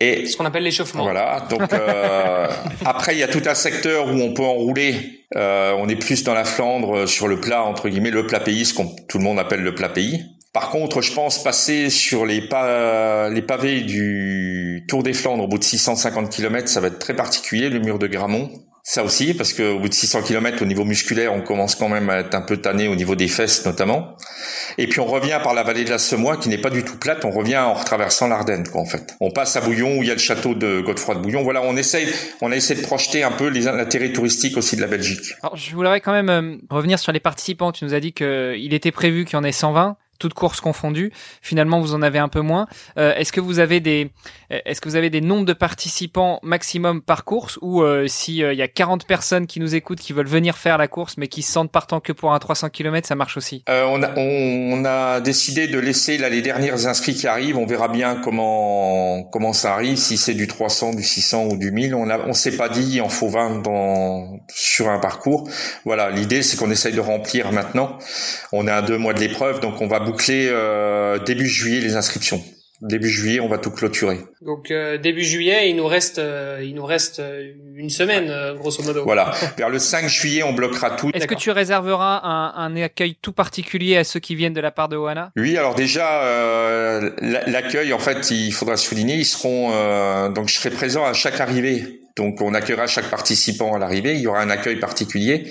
Et 0.00 0.26
ce 0.26 0.36
qu'on 0.36 0.44
appelle 0.44 0.62
l'échauffement. 0.62 1.02
Voilà. 1.02 1.46
Donc 1.50 1.72
euh, 1.72 2.48
après, 2.84 3.14
il 3.14 3.18
y 3.18 3.22
a 3.22 3.28
tout 3.28 3.42
un 3.46 3.54
secteur 3.54 4.06
où 4.06 4.20
on 4.20 4.32
peut 4.32 4.44
enrouler. 4.44 5.24
Euh, 5.36 5.74
on 5.76 5.88
est 5.88 5.96
plus 5.96 6.24
dans 6.24 6.34
la 6.34 6.44
Flandre 6.44 7.06
sur 7.08 7.28
le 7.28 7.40
plat 7.40 7.64
entre 7.64 7.88
guillemets, 7.88 8.10
le 8.10 8.26
plat 8.26 8.40
pays, 8.40 8.64
ce 8.64 8.74
qu'on 8.74 8.86
tout 9.08 9.18
le 9.18 9.24
monde 9.24 9.38
appelle 9.38 9.62
le 9.62 9.74
plat 9.74 9.88
pays. 9.88 10.24
Par 10.52 10.70
contre, 10.70 11.02
je 11.02 11.12
pense 11.12 11.42
passer 11.42 11.90
sur 11.90 12.24
les, 12.24 12.40
pa 12.40 13.28
les 13.28 13.42
pavés 13.42 13.82
du 13.82 14.84
Tour 14.88 15.02
des 15.02 15.12
Flandres 15.12 15.44
au 15.44 15.48
bout 15.48 15.58
de 15.58 15.64
650 15.64 16.30
km, 16.30 16.68
ça 16.68 16.80
va 16.80 16.88
être 16.88 16.98
très 16.98 17.14
particulier, 17.14 17.68
le 17.68 17.80
mur 17.80 17.98
de 17.98 18.06
Gramont. 18.06 18.50
Ça 18.90 19.04
aussi, 19.04 19.34
parce 19.34 19.52
qu'au 19.52 19.78
bout 19.78 19.90
de 19.90 19.92
600 19.92 20.22
km, 20.22 20.62
au 20.62 20.64
niveau 20.64 20.82
musculaire, 20.82 21.34
on 21.34 21.42
commence 21.42 21.74
quand 21.74 21.90
même 21.90 22.08
à 22.08 22.20
être 22.20 22.34
un 22.34 22.40
peu 22.40 22.56
tanné 22.56 22.88
au 22.88 22.94
niveau 22.94 23.16
des 23.16 23.28
fesses 23.28 23.66
notamment. 23.66 24.16
Et 24.78 24.86
puis 24.86 24.98
on 25.00 25.04
revient 25.04 25.38
par 25.44 25.52
la 25.52 25.62
vallée 25.62 25.84
de 25.84 25.90
la 25.90 25.98
Semois, 25.98 26.38
qui 26.38 26.48
n'est 26.48 26.56
pas 26.56 26.70
du 26.70 26.82
tout 26.82 26.96
plate. 26.96 27.26
On 27.26 27.30
revient 27.30 27.58
en 27.58 27.74
retraversant 27.74 28.28
l'Ardenne, 28.28 28.66
quoi, 28.66 28.80
en 28.80 28.86
fait. 28.86 29.14
On 29.20 29.30
passe 29.30 29.56
à 29.56 29.60
Bouillon, 29.60 29.98
où 29.98 30.02
il 30.02 30.08
y 30.08 30.10
a 30.10 30.14
le 30.14 30.18
château 30.18 30.54
de 30.54 30.80
Godefroy 30.80 31.16
de 31.16 31.20
Bouillon. 31.20 31.42
Voilà, 31.42 31.60
on 31.64 31.76
essaye, 31.76 32.08
on 32.40 32.50
a 32.50 32.56
essayé 32.56 32.80
de 32.80 32.86
projeter 32.86 33.22
un 33.22 33.30
peu 33.30 33.50
l'intérêt 33.50 34.10
touristique 34.10 34.56
aussi 34.56 34.74
de 34.74 34.80
la 34.80 34.86
Belgique. 34.86 35.34
Alors, 35.42 35.54
je 35.54 35.76
voudrais 35.76 36.00
quand 36.00 36.12
même 36.12 36.30
euh, 36.30 36.56
revenir 36.70 36.98
sur 36.98 37.12
les 37.12 37.20
participants. 37.20 37.72
Tu 37.72 37.84
nous 37.84 37.92
as 37.92 38.00
dit 38.00 38.14
qu'il 38.14 38.72
était 38.72 38.90
prévu 38.90 39.26
qu'il 39.26 39.34
y 39.34 39.36
en 39.36 39.44
ait 39.44 39.52
120 39.52 39.98
toutes 40.18 40.34
courses 40.34 40.60
confondues. 40.60 41.12
Finalement, 41.42 41.80
vous 41.80 41.94
en 41.94 42.02
avez 42.02 42.18
un 42.18 42.28
peu 42.28 42.40
moins. 42.40 42.66
Euh, 42.98 43.14
est-ce 43.14 43.32
que 43.32 43.40
vous 43.40 43.58
avez 43.58 43.80
des, 43.80 44.10
est-ce 44.50 44.80
que 44.80 44.88
vous 44.88 44.96
avez 44.96 45.10
des 45.10 45.20
nombres 45.20 45.44
de 45.44 45.52
participants 45.52 46.40
maximum 46.42 47.02
par 47.02 47.24
course 47.24 47.58
ou 47.60 47.82
euh, 47.82 48.06
s'il 48.06 48.42
euh, 48.42 48.54
y 48.54 48.62
a 48.62 48.68
40 48.68 49.06
personnes 49.06 49.46
qui 49.46 49.60
nous 49.60 49.74
écoutent 49.74 50.00
qui 50.00 50.12
veulent 50.12 50.26
venir 50.26 50.56
faire 50.56 50.78
la 50.78 50.88
course 50.88 51.16
mais 51.18 51.28
qui 51.28 51.42
se 51.42 51.52
sentent 51.52 51.70
partant 51.70 52.00
que 52.00 52.12
pour 52.12 52.32
un 52.32 52.38
300 52.38 52.70
km, 52.70 53.06
ça 53.06 53.14
marche 53.14 53.36
aussi? 53.36 53.62
Euh, 53.68 53.84
on, 53.88 54.02
a, 54.02 54.10
on, 54.16 54.84
a 54.84 55.20
décidé 55.20 55.68
de 55.68 55.78
laisser 55.78 56.16
là 56.16 56.28
les 56.28 56.40
dernières 56.40 56.86
inscrits 56.86 57.14
qui 57.14 57.26
arrivent. 57.26 57.58
On 57.58 57.66
verra 57.66 57.88
bien 57.88 58.16
comment 58.16 59.24
comment 59.24 59.52
ça 59.52 59.74
arrive, 59.74 59.96
si 59.96 60.16
c'est 60.16 60.34
du 60.34 60.46
300, 60.46 60.94
du 60.94 61.02
600 61.02 61.44
ou 61.46 61.56
du 61.56 61.70
1000. 61.70 61.94
On 61.94 62.08
a, 62.08 62.18
on 62.26 62.32
s'est 62.32 62.56
pas 62.56 62.68
dit 62.68 62.94
il 62.94 63.02
en 63.02 63.08
faut 63.08 63.28
20 63.28 63.62
dans 63.62 64.38
sur 64.48 64.88
un 64.88 64.98
parcours. 64.98 65.48
Voilà, 65.84 66.10
l'idée 66.10 66.42
c'est 66.42 66.56
qu'on 66.56 66.70
essaye 66.70 66.94
de 66.94 67.00
remplir 67.00 67.52
maintenant. 67.52 67.98
On 68.52 68.66
est 68.66 68.72
à 68.72 68.82
deux 68.82 68.98
mois 68.98 69.12
de 69.12 69.20
l'épreuve, 69.20 69.60
donc 69.60 69.80
on 69.80 69.86
va 69.86 70.00
boucler 70.08 70.48
euh, 70.50 71.18
début 71.18 71.46
juillet 71.46 71.80
les 71.80 71.96
inscriptions. 71.96 72.42
Début 72.80 73.08
juillet, 73.08 73.40
on 73.40 73.48
va 73.48 73.58
tout 73.58 73.72
clôturer. 73.72 74.20
Donc 74.40 74.70
euh, 74.70 74.98
début 74.98 75.24
juillet, 75.24 75.68
il 75.68 75.74
nous 75.74 75.88
reste, 75.88 76.20
euh, 76.20 76.62
il 76.62 76.76
nous 76.76 76.84
reste 76.84 77.20
une 77.74 77.90
semaine 77.90 78.32
grosso 78.56 78.84
modo. 78.84 79.02
Voilà. 79.02 79.32
Vers 79.58 79.68
le 79.68 79.80
5 79.80 80.06
juillet, 80.06 80.44
on 80.44 80.52
bloquera 80.52 80.92
tout. 80.92 81.10
Est-ce 81.12 81.26
que 81.26 81.34
tu 81.34 81.50
réserveras 81.50 82.20
un, 82.22 82.52
un, 82.54 82.76
accueil 82.76 83.16
tout 83.20 83.32
particulier 83.32 83.96
à 83.96 84.04
ceux 84.04 84.20
qui 84.20 84.36
viennent 84.36 84.54
de 84.54 84.60
la 84.60 84.70
part 84.70 84.88
de 84.88 84.96
Oana? 84.96 85.32
Oui, 85.36 85.56
alors 85.56 85.74
déjà 85.74 87.00
l'accueil, 87.20 87.92
en 87.92 87.98
fait, 87.98 88.30
il 88.30 88.52
faudra 88.52 88.76
souligner, 88.76 89.16
ils 89.16 89.26
seront 89.26 90.30
donc 90.30 90.48
je 90.48 90.54
serai 90.54 90.70
présent 90.70 91.04
à 91.04 91.14
chaque 91.14 91.40
arrivée. 91.40 92.02
Donc 92.16 92.40
on 92.40 92.54
accueillera 92.54 92.86
chaque 92.86 93.10
participant 93.10 93.74
à 93.74 93.78
l'arrivée. 93.78 94.14
Il 94.14 94.20
y 94.20 94.26
aura 94.28 94.40
un 94.40 94.50
accueil 94.50 94.76
particulier. 94.76 95.50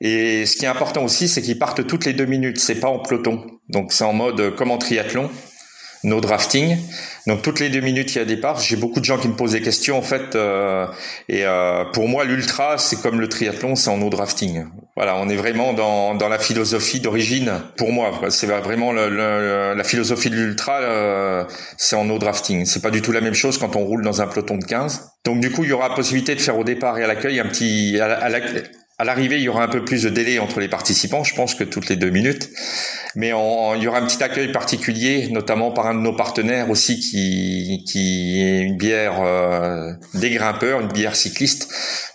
Et 0.00 0.44
ce 0.44 0.56
qui 0.56 0.64
est 0.64 0.68
important 0.68 1.04
aussi, 1.04 1.26
c'est 1.26 1.42
qu'ils 1.42 1.58
partent 1.58 1.86
toutes 1.86 2.04
les 2.04 2.12
deux 2.12 2.26
minutes. 2.26 2.58
C'est 2.58 2.80
pas 2.80 2.88
en 2.88 2.98
peloton. 2.98 3.55
Donc 3.68 3.92
c'est 3.92 4.04
en 4.04 4.12
mode 4.12 4.54
comme 4.56 4.70
en 4.70 4.78
triathlon 4.78 5.30
no 6.06 6.20
drafting. 6.20 6.78
Donc 7.26 7.42
toutes 7.42 7.60
les 7.60 7.68
deux 7.68 7.80
minutes 7.80 8.14
il 8.14 8.18
y 8.18 8.20
a 8.20 8.24
départ. 8.24 8.60
J'ai 8.60 8.76
beaucoup 8.76 9.00
de 9.00 9.04
gens 9.04 9.18
qui 9.18 9.28
me 9.28 9.34
posent 9.34 9.52
des 9.52 9.60
questions 9.60 9.98
en 9.98 10.02
fait. 10.02 10.34
Euh, 10.34 10.86
et 11.28 11.44
euh, 11.44 11.84
pour 11.92 12.08
moi 12.08 12.24
l'ultra 12.24 12.78
c'est 12.78 13.00
comme 13.02 13.20
le 13.20 13.28
triathlon, 13.28 13.74
c'est 13.74 13.90
en 13.90 13.98
no 13.98 14.08
drafting. 14.08 14.66
Voilà, 14.94 15.16
on 15.16 15.28
est 15.28 15.36
vraiment 15.36 15.74
dans, 15.74 16.14
dans 16.14 16.28
la 16.28 16.38
philosophie 16.38 17.00
d'origine. 17.00 17.60
Pour 17.76 17.92
moi, 17.92 18.18
c'est 18.30 18.46
vraiment 18.46 18.92
le, 18.92 19.74
la 19.74 19.84
philosophie 19.84 20.30
de 20.30 20.36
l'ultra, 20.36 20.80
euh, 20.80 21.44
c'est 21.76 21.96
en 21.96 22.06
no 22.06 22.18
drafting. 22.18 22.64
C'est 22.64 22.80
pas 22.80 22.90
du 22.90 23.02
tout 23.02 23.12
la 23.12 23.20
même 23.20 23.34
chose 23.34 23.58
quand 23.58 23.76
on 23.76 23.84
roule 23.84 24.02
dans 24.02 24.22
un 24.22 24.26
peloton 24.26 24.56
de 24.56 24.64
15. 24.64 25.10
Donc 25.24 25.40
du 25.40 25.50
coup 25.50 25.64
il 25.64 25.70
y 25.70 25.72
aura 25.72 25.94
possibilité 25.94 26.34
de 26.34 26.40
faire 26.40 26.58
au 26.58 26.64
départ 26.64 26.98
et 26.98 27.04
à 27.04 27.06
l'accueil 27.06 27.40
un 27.40 27.46
petit 27.46 27.98
à, 28.00 28.06
à, 28.06 28.28
à 28.98 29.04
l'arrivée, 29.04 29.36
il 29.36 29.42
y 29.42 29.48
aura 29.48 29.62
un 29.62 29.68
peu 29.68 29.84
plus 29.84 30.04
de 30.04 30.08
délai 30.08 30.38
entre 30.38 30.58
les 30.58 30.68
participants, 30.68 31.22
je 31.22 31.34
pense 31.34 31.54
que 31.54 31.64
toutes 31.64 31.88
les 31.88 31.96
deux 31.96 32.08
minutes. 32.08 32.50
Mais 33.14 33.28
il 33.28 33.82
y 33.82 33.86
aura 33.86 33.98
un 33.98 34.06
petit 34.06 34.22
accueil 34.22 34.52
particulier, 34.52 35.28
notamment 35.30 35.70
par 35.70 35.86
un 35.86 35.94
de 35.94 36.00
nos 36.00 36.14
partenaires 36.14 36.70
aussi, 36.70 36.98
qui, 36.98 37.84
qui 37.86 38.42
est 38.42 38.60
une 38.60 38.76
bière 38.76 39.20
euh, 39.20 39.92
des 40.14 40.30
grimpeurs, 40.30 40.80
une 40.80 40.88
bière 40.88 41.14
cycliste. 41.14 41.68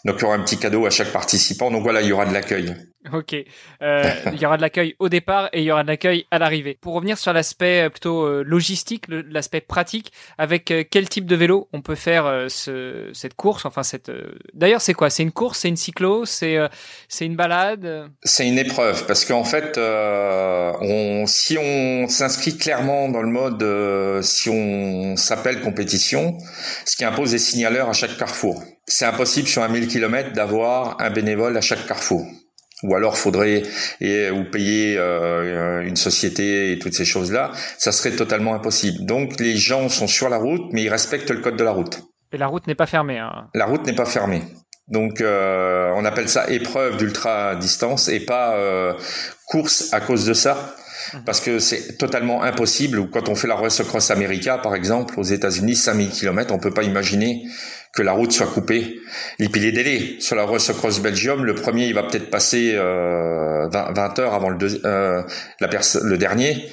Donc 0.05 0.15
il 0.19 0.21
y 0.21 0.25
aura 0.25 0.35
un 0.35 0.43
petit 0.43 0.57
cadeau 0.57 0.85
à 0.87 0.89
chaque 0.89 1.11
participant. 1.11 1.69
Donc 1.69 1.83
voilà, 1.83 2.01
il 2.01 2.07
y 2.07 2.11
aura 2.11 2.25
de 2.25 2.33
l'accueil. 2.33 2.75
Ok, 3.13 3.35
euh, 3.81 4.11
il 4.33 4.39
y 4.39 4.45
aura 4.45 4.57
de 4.57 4.61
l'accueil 4.61 4.95
au 4.99 5.09
départ 5.09 5.49
et 5.53 5.59
il 5.59 5.65
y 5.65 5.71
aura 5.71 5.83
de 5.83 5.87
l'accueil 5.87 6.25
à 6.31 6.39
l'arrivée. 6.39 6.77
Pour 6.79 6.93
revenir 6.93 7.17
sur 7.17 7.33
l'aspect 7.33 7.85
euh, 7.85 7.89
plutôt 7.89 8.25
euh, 8.25 8.43
logistique, 8.45 9.05
l'aspect 9.07 9.61
pratique, 9.61 10.11
avec 10.37 10.73
quel 10.89 11.09
type 11.09 11.25
de 11.25 11.35
vélo 11.35 11.67
on 11.73 11.81
peut 11.81 11.95
faire 11.95 12.45
ce, 12.47 13.09
cette 13.13 13.33
course? 13.33 13.65
Enfin, 13.65 13.83
cette. 13.83 14.11
D'ailleurs, 14.53 14.81
c'est 14.81 14.93
quoi? 14.93 15.09
C'est 15.09 15.23
une 15.23 15.31
course? 15.31 15.59
C'est 15.59 15.69
une 15.69 15.77
cyclo? 15.77 16.25
C'est 16.25 16.57
c'est 17.07 17.25
une 17.25 17.35
balade? 17.35 18.09
C'est 18.23 18.47
une 18.47 18.57
épreuve 18.57 19.05
parce 19.05 19.25
qu'en 19.25 19.43
fait, 19.43 19.77
on, 19.77 21.25
si 21.27 21.57
on 21.57 22.07
s'inscrit 22.07 22.57
clairement 22.57 23.09
dans 23.09 23.21
le 23.21 23.29
mode, 23.29 24.23
si 24.23 24.49
on 24.49 25.15
s'appelle 25.17 25.61
compétition, 25.61 26.37
ce 26.85 26.95
qui 26.95 27.05
impose 27.05 27.31
des 27.31 27.39
signaleurs 27.39 27.89
à 27.89 27.93
chaque 27.93 28.17
carrefour. 28.17 28.63
C'est 28.87 29.05
impossible 29.05 29.47
sur 29.47 29.63
un 29.63 29.67
1000 29.67 29.87
km 29.87 30.33
d'avoir 30.33 30.99
un 30.99 31.09
bénévole 31.09 31.55
à 31.57 31.61
chaque 31.61 31.85
carrefour 31.85 32.25
ou 32.83 32.95
alors 32.95 33.17
faudrait 33.17 33.63
et, 33.99 34.29
ou 34.29 34.43
payer 34.43 34.95
euh, 34.97 35.81
une 35.81 35.95
société 35.95 36.71
et 36.71 36.79
toutes 36.79 36.93
ces 36.93 37.05
choses-là, 37.05 37.51
ça 37.77 37.91
serait 37.91 38.15
totalement 38.15 38.53
impossible. 38.53 39.05
Donc 39.05 39.39
les 39.39 39.55
gens 39.55 39.89
sont 39.89 40.07
sur 40.07 40.29
la 40.29 40.37
route, 40.37 40.63
mais 40.71 40.83
ils 40.83 40.89
respectent 40.89 41.31
le 41.31 41.41
code 41.41 41.57
de 41.57 41.63
la 41.63 41.71
route. 41.71 42.01
Et 42.33 42.37
la 42.37 42.47
route 42.47 42.67
n'est 42.67 42.75
pas 42.75 42.85
fermée. 42.85 43.19
Hein. 43.19 43.49
La 43.53 43.65
route 43.65 43.85
n'est 43.85 43.95
pas 43.95 44.05
fermée. 44.05 44.43
Donc 44.87 45.21
euh, 45.21 45.91
on 45.95 46.05
appelle 46.05 46.29
ça 46.29 46.49
épreuve 46.49 46.97
d'ultra 46.97 47.55
distance 47.55 48.09
et 48.09 48.19
pas 48.19 48.55
euh, 48.55 48.93
course 49.47 49.93
à 49.93 50.01
cause 50.01 50.25
de 50.25 50.33
ça. 50.33 50.75
Mhm. 51.13 51.23
Parce 51.25 51.41
que 51.41 51.59
c'est 51.59 51.97
totalement 51.97 52.43
impossible. 52.43 53.09
Quand 53.09 53.29
on 53.29 53.35
fait 53.35 53.47
la 53.47 53.55
Race 53.55 53.81
Cross 53.83 54.11
America, 54.11 54.57
par 54.57 54.75
exemple, 54.75 55.19
aux 55.19 55.23
États-Unis, 55.23 55.75
5000 55.75 56.09
km, 56.09 56.53
on 56.53 56.59
peut 56.59 56.73
pas 56.73 56.83
imaginer 56.83 57.45
que 57.93 58.01
la 58.01 58.13
route 58.13 58.31
soit 58.31 58.47
coupée. 58.47 58.99
Et 59.39 59.49
puis 59.49 59.61
les 59.61 59.71
délais 59.71 60.15
sur 60.19 60.35
la 60.35 60.45
Race 60.45 60.71
Cross 60.71 61.01
Belgium, 61.01 61.43
le 61.43 61.55
premier, 61.55 61.87
il 61.87 61.93
va 61.93 62.03
peut-être 62.03 62.29
passer 62.29 62.73
euh, 62.75 63.67
20, 63.69 63.91
20, 63.93 64.19
heures 64.19 64.33
avant 64.33 64.49
le, 64.49 64.57
euh, 64.85 65.23
la 65.59 65.69
le 66.03 66.17
dernier. 66.17 66.69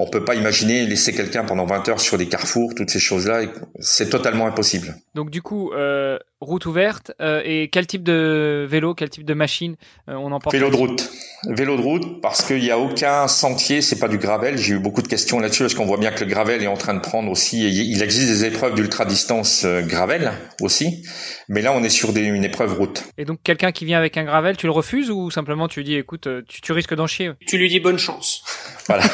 On 0.00 0.06
peut 0.06 0.24
pas 0.24 0.36
imaginer 0.36 0.86
laisser 0.86 1.12
quelqu'un 1.12 1.44
pendant 1.44 1.66
20 1.66 1.88
heures 1.88 2.00
sur 2.00 2.18
des 2.18 2.28
carrefours, 2.28 2.74
toutes 2.76 2.90
ces 2.90 3.00
choses-là. 3.00 3.42
C'est 3.80 4.08
totalement 4.08 4.46
impossible. 4.46 4.94
Donc 5.14 5.30
du 5.30 5.42
coup, 5.42 5.72
euh, 5.72 6.18
route 6.48 6.66
ouverte 6.66 7.12
euh, 7.20 7.42
et 7.44 7.68
quel 7.68 7.86
type 7.86 8.02
de 8.02 8.66
vélo, 8.68 8.94
quel 8.94 9.10
type 9.10 9.24
de 9.24 9.34
machine 9.34 9.76
euh, 10.08 10.14
on 10.14 10.32
emporte 10.32 10.54
Vélo 10.54 10.70
de 10.70 10.76
route. 10.76 11.10
Vélo 11.46 11.76
de 11.76 11.82
route 11.82 12.20
parce 12.20 12.42
qu'il 12.42 12.60
n'y 12.60 12.70
a 12.70 12.78
aucun 12.78 13.28
sentier, 13.28 13.80
c'est 13.80 14.00
pas 14.00 14.08
du 14.08 14.18
gravel. 14.18 14.58
J'ai 14.58 14.74
eu 14.74 14.78
beaucoup 14.78 15.02
de 15.02 15.08
questions 15.08 15.38
là-dessus 15.38 15.62
parce 15.62 15.74
qu'on 15.74 15.86
voit 15.86 15.98
bien 15.98 16.10
que 16.10 16.24
le 16.24 16.30
gravel 16.30 16.62
est 16.62 16.66
en 16.66 16.76
train 16.76 16.94
de 16.94 17.00
prendre 17.00 17.30
aussi. 17.30 17.68
Il 17.68 18.02
existe 18.02 18.28
des 18.28 18.44
épreuves 18.44 18.74
d'ultra 18.74 19.04
distance 19.04 19.62
euh, 19.64 19.82
gravel 19.82 20.32
aussi, 20.60 21.04
mais 21.48 21.62
là 21.62 21.72
on 21.72 21.84
est 21.84 21.88
sur 21.90 22.12
des, 22.12 22.22
une 22.22 22.44
épreuve 22.44 22.76
route. 22.76 23.04
Et 23.18 23.24
donc 23.24 23.38
quelqu'un 23.44 23.70
qui 23.70 23.84
vient 23.84 23.98
avec 23.98 24.16
un 24.16 24.24
gravel, 24.24 24.56
tu 24.56 24.66
le 24.66 24.72
refuses 24.72 25.10
ou 25.10 25.30
simplement 25.30 25.68
tu 25.68 25.84
dis 25.84 25.94
écoute, 25.94 26.28
tu, 26.48 26.60
tu 26.60 26.72
risques 26.72 26.94
d'en 26.94 27.06
chier? 27.06 27.30
Tu 27.46 27.58
lui 27.58 27.68
dis 27.68 27.78
bonne 27.78 27.98
chance. 27.98 28.42
voilà. 28.86 29.04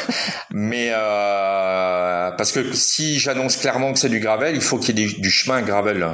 Mais 0.51 0.89
euh, 0.91 2.31
parce 2.31 2.51
que 2.51 2.73
si 2.73 3.19
j'annonce 3.19 3.57
clairement 3.57 3.93
que 3.93 3.99
c'est 3.99 4.09
du 4.09 4.19
gravel, 4.19 4.55
il 4.55 4.61
faut 4.61 4.79
qu'il 4.79 4.97
y 4.97 5.03
ait 5.03 5.07
du, 5.07 5.21
du 5.21 5.29
chemin 5.29 5.61
gravel. 5.61 6.07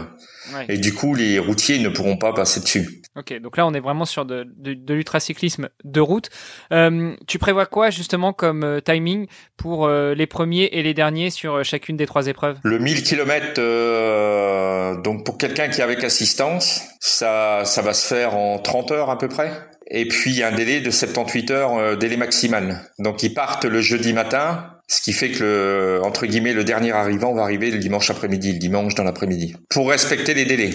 Et 0.70 0.78
du 0.78 0.94
coup, 0.94 1.16
les 1.16 1.40
routiers 1.40 1.80
ne 1.80 1.90
pourront 1.90 2.18
pas 2.18 2.34
passer 2.34 2.60
dessus. 2.60 3.02
Ok, 3.18 3.38
donc 3.42 3.58
là 3.58 3.68
on 3.68 3.74
est 3.74 3.82
vraiment 3.82 4.06
sur 4.06 4.24
de, 4.24 4.48
de, 4.56 4.74
de 4.74 4.94
l'ultracyclisme 4.94 5.68
de 5.84 6.00
route. 6.00 6.30
Euh, 6.72 7.14
tu 7.28 7.40
prévois 7.40 7.66
quoi 7.66 7.90
justement 7.90 8.32
comme 8.32 8.64
euh, 8.64 8.80
timing 8.80 9.28
pour 9.58 9.86
euh, 9.86 10.14
les 10.14 10.28
premiers 10.28 10.70
et 10.72 10.82
les 10.82 10.94
derniers 10.94 11.30
sur 11.30 11.56
euh, 11.56 11.64
chacune 11.64 11.98
des 11.98 12.06
trois 12.06 12.28
épreuves? 12.28 12.60
Le 12.64 12.80
1000 12.80 13.04
km, 13.04 15.02
donc 15.02 15.26
pour 15.26 15.38
quelqu'un 15.38 15.68
qui 15.68 15.82
est 15.82 15.84
avec 15.84 16.06
assistance, 16.06 16.84
ça, 17.02 17.64
ça 17.66 17.82
va 17.82 17.94
se 17.94 18.08
faire 18.08 18.38
en 18.38 18.60
30 18.60 18.92
heures 18.92 19.10
à 19.10 19.18
peu 19.18 19.28
près. 19.28 19.52
Et 19.88 20.08
puis 20.08 20.42
un 20.42 20.54
délai 20.54 20.80
de 20.80 20.90
78 20.90 21.52
heures, 21.52 21.98
délai 21.98 22.16
maximal. 22.16 22.80
Donc 22.98 23.24
ils 23.24 23.34
partent 23.34 23.66
le 23.66 23.82
jeudi 23.82 24.14
matin, 24.14 24.72
ce 24.92 25.02
qui 25.02 25.14
fait 25.14 25.32
que 25.32 25.44
le, 25.44 26.02
entre 26.04 26.26
guillemets 26.26 26.52
le 26.52 26.66
dernier 26.66 26.92
arrivant 26.92 27.34
va 27.34 27.44
arriver 27.44 27.72
le 27.72 27.80
dimanche 27.80 28.10
après-midi, 28.10 28.52
le 28.52 28.60
dimanche 28.60 28.94
dans 28.94 29.06
l'après-midi, 29.06 29.56
pour 29.70 29.90
respecter 29.90 30.34
les 30.34 30.44
délais. 30.44 30.72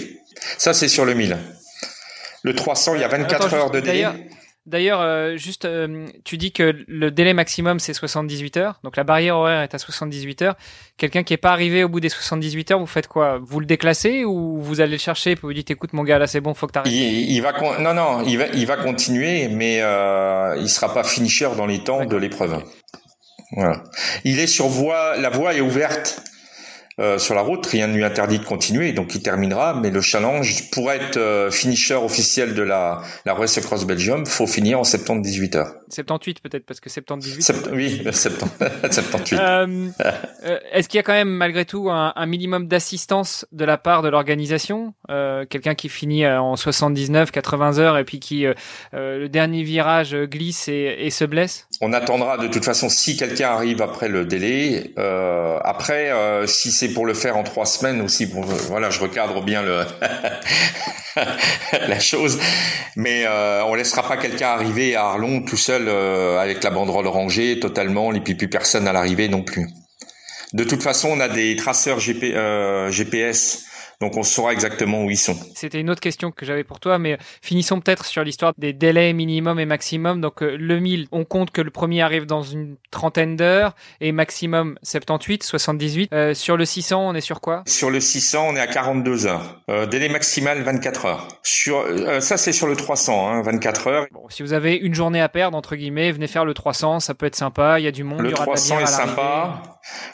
Ça 0.57 0.73
c'est 0.73 0.87
sur 0.87 1.05
le 1.05 1.13
1000. 1.13 1.37
Le 2.41 2.55
300, 2.55 2.95
il 2.95 3.01
y 3.01 3.03
a 3.03 3.09
24 3.09 3.53
heures 3.53 3.69
de 3.69 3.79
délai. 3.79 4.07
D'ailleurs, 4.65 5.01
euh, 5.01 5.37
juste, 5.37 5.65
euh, 5.65 6.07
tu 6.25 6.37
dis 6.37 6.51
que 6.51 6.75
le 6.87 7.11
délai 7.11 7.33
maximum 7.33 7.79
c'est 7.79 7.93
78 7.93 8.57
heures, 8.57 8.79
donc 8.83 8.97
la 8.97 9.03
barrière 9.03 9.37
horaire 9.37 9.61
est 9.61 9.73
à 9.73 9.77
78 9.77 10.41
heures. 10.41 10.55
Quelqu'un 10.97 11.23
qui 11.23 11.33
est 11.33 11.37
pas 11.37 11.51
arrivé 11.51 11.83
au 11.83 11.89
bout 11.89 11.99
des 11.99 12.09
78 12.09 12.71
heures, 12.71 12.79
vous 12.79 12.85
faites 12.87 13.07
quoi? 13.07 13.39
Vous 13.41 13.59
le 13.61 13.65
déclassez 13.65 14.25
ou 14.25 14.59
vous 14.59 14.81
allez 14.81 14.93
le 14.93 14.97
chercher 14.97 15.31
et 15.31 15.35
vous 15.35 15.53
dites 15.53 15.71
écoute 15.71 15.93
mon 15.93 16.03
gars 16.03 16.19
là 16.19 16.27
c'est 16.27 16.41
bon, 16.41 16.53
faut 16.53 16.67
que 16.67 16.73
t'arrives. 16.73 16.91
Il, 16.91 17.31
il 17.31 17.41
va 17.41 17.53
non 17.79 17.93
non, 17.93 18.23
il 18.25 18.37
va 18.37 18.47
il 18.47 18.65
va 18.65 18.75
continuer, 18.77 19.47
mais 19.47 19.79
euh, 19.81 20.57
il 20.59 20.69
sera 20.69 20.93
pas 20.93 21.03
finisher 21.03 21.47
dans 21.55 21.67
les 21.67 21.83
temps 21.83 22.03
de 22.03 22.17
l'épreuve. 22.17 22.61
Voilà. 23.51 23.83
Il 24.23 24.39
est 24.39 24.47
sur 24.47 24.67
voie, 24.67 25.17
la 25.17 25.29
voie 25.29 25.53
est 25.53 25.61
ouverte 25.61 26.21
euh, 26.99 27.19
sur 27.19 27.35
la 27.35 27.41
route, 27.41 27.65
rien 27.65 27.87
ne 27.87 27.95
lui 27.95 28.03
interdit 28.03 28.39
de 28.39 28.43
continuer, 28.43 28.91
donc 28.91 29.13
il 29.13 29.21
terminera. 29.21 29.79
Mais 29.79 29.91
le 29.91 30.01
challenge, 30.01 30.71
pour 30.71 30.91
être 30.91 31.17
euh, 31.17 31.51
finisher 31.51 31.95
officiel 31.95 32.55
de 32.55 32.63
la, 32.63 33.01
la 33.25 33.33
Race 33.33 33.59
Cross 33.59 33.85
Belgium, 33.85 34.25
faut 34.25 34.47
finir 34.47 34.79
en 34.79 34.83
78 34.83 35.55
heures. 35.55 35.73
78 35.89 36.41
peut-être, 36.41 36.65
parce 36.65 36.79
que 36.79 36.89
78... 36.89 37.41
Sept, 37.41 37.69
oui, 37.71 38.01
78. 38.11 39.37
euh, 39.39 39.89
euh, 40.01 40.59
Est-ce 40.71 40.89
qu'il 40.89 40.97
y 40.97 40.99
a 40.99 41.03
quand 41.03 41.13
même 41.13 41.29
malgré 41.29 41.65
tout 41.65 41.89
un, 41.89 42.13
un 42.15 42.25
minimum 42.25 42.67
d'assistance 42.67 43.45
de 43.51 43.65
la 43.65 43.77
part 43.77 44.01
de 44.01 44.09
l'organisation 44.09 44.93
euh, 45.09 45.45
Quelqu'un 45.45 45.75
qui 45.75 45.89
finit 45.89 46.27
en 46.27 46.55
79, 46.55 47.31
80 47.31 47.77
heures 47.79 47.97
et 47.97 48.03
puis 48.03 48.19
qui, 48.19 48.45
le 48.93 49.27
dernier 49.27 49.63
virage, 49.63 50.15
glisse 50.15 50.67
et, 50.67 50.95
et, 50.99 51.09
se 51.09 51.25
blesse? 51.25 51.67
On 51.81 51.93
attendra 51.93 52.37
de 52.37 52.47
toute 52.47 52.65
façon 52.65 52.89
si 52.89 53.17
quelqu'un 53.17 53.49
arrive 53.49 53.81
après 53.81 54.09
le 54.09 54.25
délai. 54.25 54.93
après, 55.63 56.11
si 56.47 56.71
c'est 56.71 56.86
pour 56.87 57.05
le 57.05 57.13
faire 57.13 57.37
en 57.37 57.43
trois 57.43 57.65
semaines 57.65 58.01
aussi. 58.01 58.29
Voilà, 58.69 58.89
je 58.89 58.99
recadre 58.99 59.41
bien 59.41 59.63
la 61.87 61.99
chose, 61.99 62.39
mais 62.95 63.25
euh, 63.25 63.63
on 63.65 63.75
laissera 63.75 64.07
pas 64.07 64.17
quelqu'un 64.17 64.49
arriver 64.49 64.95
à 64.95 65.05
Arlon 65.05 65.41
tout 65.41 65.57
seul 65.57 65.87
euh, 65.87 66.39
avec 66.39 66.63
la 66.63 66.69
banderole 66.69 67.07
rangée 67.07 67.59
totalement, 67.59 68.13
et 68.13 68.19
puis 68.19 68.35
plus 68.35 68.49
personne 68.49 68.87
à 68.87 68.93
l'arrivée 68.93 69.27
non 69.27 69.43
plus. 69.43 69.67
De 70.53 70.63
toute 70.63 70.81
façon, 70.81 71.09
on 71.09 71.19
a 71.19 71.27
des 71.27 71.55
traceurs 71.55 71.99
GP, 71.99 72.35
euh, 72.35 72.91
GPS 72.91 73.65
donc 73.99 74.15
on 74.15 74.23
saura 74.23 74.53
exactement 74.53 75.03
où 75.03 75.09
ils 75.09 75.17
sont. 75.17 75.35
C'était 75.55 75.79
une 75.79 75.89
autre 75.89 76.01
question 76.01 76.31
que 76.31 76.45
j'avais 76.45 76.63
pour 76.63 76.79
toi, 76.79 76.99
mais 76.99 77.17
finissons 77.41 77.79
peut-être 77.79 78.05
sur 78.05 78.23
l'histoire 78.23 78.53
des 78.57 78.73
délais 78.73 79.11
minimum 79.13 79.59
et 79.59 79.65
maximum. 79.65 80.21
Donc 80.21 80.43
euh, 80.43 80.55
le 80.55 80.79
1000, 80.79 81.07
on 81.11 81.25
compte 81.25 81.51
que 81.51 81.61
le 81.61 81.71
premier 81.71 82.01
arrive 82.01 82.25
dans 82.25 82.43
une 82.43 82.77
trentaine 82.91 83.35
d'heures 83.35 83.75
et 83.99 84.11
maximum 84.11 84.77
78, 84.83 85.43
78. 85.43 86.13
Euh, 86.13 86.33
sur 86.33 86.57
le 86.57 86.65
600, 86.65 87.09
on 87.09 87.15
est 87.15 87.21
sur 87.21 87.41
quoi? 87.41 87.63
Sur 87.65 87.89
le 87.89 87.99
600, 87.99 88.47
on 88.49 88.55
est 88.55 88.59
à 88.59 88.67
42 88.67 89.25
heures. 89.25 89.61
Euh, 89.69 89.85
délai 89.85 90.09
maximal 90.09 90.61
24 90.61 91.05
heures. 91.05 91.27
Sur 91.43 91.79
euh, 91.79 92.19
ça, 92.19 92.37
c'est 92.37 92.51
sur 92.51 92.67
le 92.67 92.75
300, 92.75 93.29
hein, 93.29 93.41
24 93.41 93.87
heures. 93.87 94.05
Bon, 94.11 94.29
si 94.29 94.43
vous 94.43 94.53
avez 94.53 94.75
une 94.75 94.93
journée 94.93 95.21
à 95.21 95.29
perdre 95.29 95.57
entre 95.57 95.75
guillemets, 95.75 96.11
venez 96.11 96.27
faire 96.27 96.45
le 96.45 96.53
300, 96.53 96.99
ça 96.99 97.13
peut 97.13 97.25
être 97.25 97.35
sympa. 97.35 97.79
Il 97.79 97.83
y 97.83 97.87
a 97.87 97.91
du 97.91 98.03
monde. 98.03 98.21
Le 98.21 98.29
il 98.29 98.31
y 98.31 98.33
aura 98.35 98.45
300 98.45 98.79
est 98.79 98.85
sympa. 98.85 99.63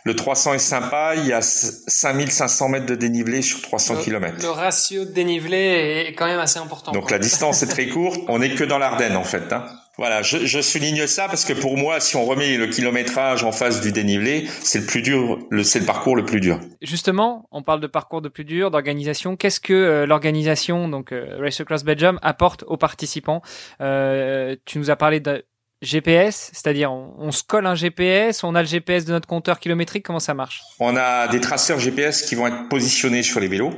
Le 0.04 0.16
300 0.16 0.54
est 0.54 0.60
sympa. 0.60 1.14
Il 1.16 1.26
y 1.26 1.34
a 1.34 1.42
5500 1.42 2.70
mètres 2.70 2.86
de 2.86 2.96
dénivelé 2.96 3.42
sur 3.42 3.62
300 3.74 3.96
le, 3.96 4.02
km. 4.02 4.38
Le 4.42 4.50
ratio 4.50 5.06
de 5.06 5.12
dénivelé 5.12 6.06
est 6.08 6.14
quand 6.14 6.28
même 6.28 6.40
assez 6.40 6.60
important. 6.60 6.92
Donc 6.92 7.04
quoi. 7.04 7.12
la 7.14 7.20
distance 7.20 7.64
est 7.64 7.68
très 7.68 7.88
courte. 7.88 8.20
On 8.28 8.40
n'est 8.40 8.54
que 8.54 8.64
dans 8.64 8.78
l'Ardenne 8.78 9.16
en 9.16 9.24
fait. 9.24 9.52
Hein. 9.52 9.66
Voilà, 9.98 10.24
je, 10.24 10.46
je, 10.46 10.60
souligne 10.60 11.06
ça 11.06 11.28
parce 11.28 11.46
que 11.46 11.54
pour 11.54 11.78
moi, 11.78 12.00
si 12.00 12.16
on 12.16 12.26
remet 12.26 12.58
le 12.58 12.66
kilométrage 12.66 13.44
en 13.44 13.52
face 13.52 13.80
du 13.80 13.92
dénivelé, 13.92 14.46
c'est 14.48 14.80
le 14.80 14.86
plus 14.88 15.04
dur, 15.04 15.38
c'est 15.64 15.80
le 15.80 15.86
parcours 15.86 16.16
le 16.16 16.26
plus 16.26 16.40
dur. 16.40 16.60
Justement, 16.82 17.48
on 17.52 17.62
parle 17.62 17.80
de 17.80 17.86
parcours 17.86 18.22
de 18.22 18.30
plus 18.30 18.44
dur, 18.44 18.72
d'organisation. 18.72 19.36
Qu'est-ce 19.36 19.60
que 19.60 19.74
euh, 19.74 20.06
l'organisation, 20.08 20.90
donc 20.90 21.12
euh, 21.12 21.38
Race 21.40 21.62
Across 21.62 21.84
Belgium, 21.84 22.18
apporte 22.24 22.64
aux 22.66 22.78
participants? 22.78 23.44
Euh, 23.82 24.56
Tu 24.66 24.80
nous 24.80 24.90
as 24.90 24.96
parlé 24.96 25.20
de 25.20 25.46
GPS, 25.86 26.52
c'est-à-dire 26.54 26.92
on, 26.92 27.14
on, 27.18 27.32
se 27.32 27.44
colle 27.44 27.66
un 27.66 27.76
GPS, 27.76 28.44
on 28.44 28.56
a 28.56 28.62
le 28.62 28.68
GPS 28.68 29.06
de 29.06 29.12
notre 29.12 29.28
compteur 29.28 29.60
kilométrique, 29.60 30.06
comment 30.06 30.20
ça 30.20 30.34
marche? 30.34 30.62
On 30.80 30.96
a 30.96 31.28
des 31.28 31.40
traceurs 31.40 31.80
GPS 31.80 32.24
qui 32.24 32.36
vont 32.36 32.48
être 32.48 32.70
positionnés 32.70 33.24
sur 33.24 33.40
les 33.40 33.48
vélos, 33.48 33.74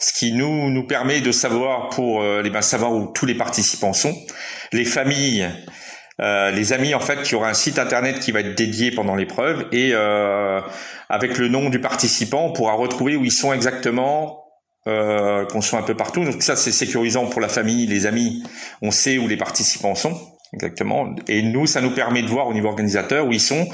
ce 0.00 0.12
qui 0.12 0.32
nous 0.32 0.70
nous 0.70 0.86
permet 0.86 1.20
de 1.20 1.32
savoir 1.32 1.90
pour 1.90 2.22
euh, 2.22 2.42
les 2.42 2.50
ben, 2.50 2.62
savoir 2.62 2.92
où 2.92 3.12
tous 3.12 3.26
les 3.26 3.34
participants 3.34 3.92
sont, 3.92 4.14
les 4.72 4.84
familles, 4.84 5.48
euh, 6.20 6.50
les 6.50 6.72
amis 6.72 6.94
en 6.94 7.00
fait 7.00 7.22
qui 7.22 7.34
aura 7.34 7.48
un 7.48 7.54
site 7.54 7.78
internet 7.78 8.20
qui 8.20 8.32
va 8.32 8.40
être 8.40 8.54
dédié 8.54 8.90
pendant 8.90 9.16
l'épreuve 9.16 9.66
et 9.72 9.90
euh, 9.92 10.60
avec 11.08 11.38
le 11.38 11.48
nom 11.48 11.70
du 11.70 11.80
participant, 11.80 12.46
on 12.46 12.52
pourra 12.52 12.74
retrouver 12.74 13.16
où 13.16 13.24
ils 13.24 13.32
sont 13.32 13.52
exactement 13.52 14.42
euh, 14.88 15.46
qu'on 15.46 15.60
soit 15.60 15.78
un 15.78 15.84
peu 15.84 15.94
partout. 15.94 16.24
Donc 16.24 16.42
ça, 16.42 16.56
c'est 16.56 16.72
sécurisant 16.72 17.26
pour 17.26 17.40
la 17.40 17.48
famille, 17.48 17.86
les 17.86 18.04
amis. 18.06 18.42
On 18.82 18.90
sait 18.90 19.16
où 19.16 19.28
les 19.28 19.36
participants 19.36 19.94
sont. 19.94 20.18
Exactement. 20.52 21.14
Et 21.28 21.42
nous, 21.42 21.66
ça 21.66 21.80
nous 21.80 21.92
permet 21.92 22.22
de 22.22 22.26
voir 22.26 22.46
au 22.46 22.52
niveau 22.52 22.68
organisateur 22.68 23.26
où 23.26 23.32
ils 23.32 23.40
sont. 23.40 23.66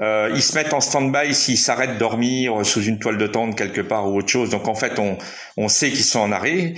Euh, 0.00 0.30
ils 0.34 0.42
se 0.42 0.54
mettent 0.54 0.74
en 0.74 0.80
stand-by 0.80 1.32
s'ils 1.34 1.56
s'arrêtent 1.56 1.96
dormir 1.96 2.66
sous 2.66 2.82
une 2.82 2.98
toile 2.98 3.16
de 3.16 3.26
tente 3.26 3.56
quelque 3.56 3.80
part 3.80 4.06
ou 4.10 4.18
autre 4.18 4.28
chose. 4.28 4.50
Donc 4.50 4.68
en 4.68 4.74
fait, 4.74 4.98
on, 4.98 5.16
on 5.56 5.68
sait 5.68 5.90
qu'ils 5.90 6.04
sont 6.04 6.20
en 6.20 6.32
arrêt. 6.32 6.74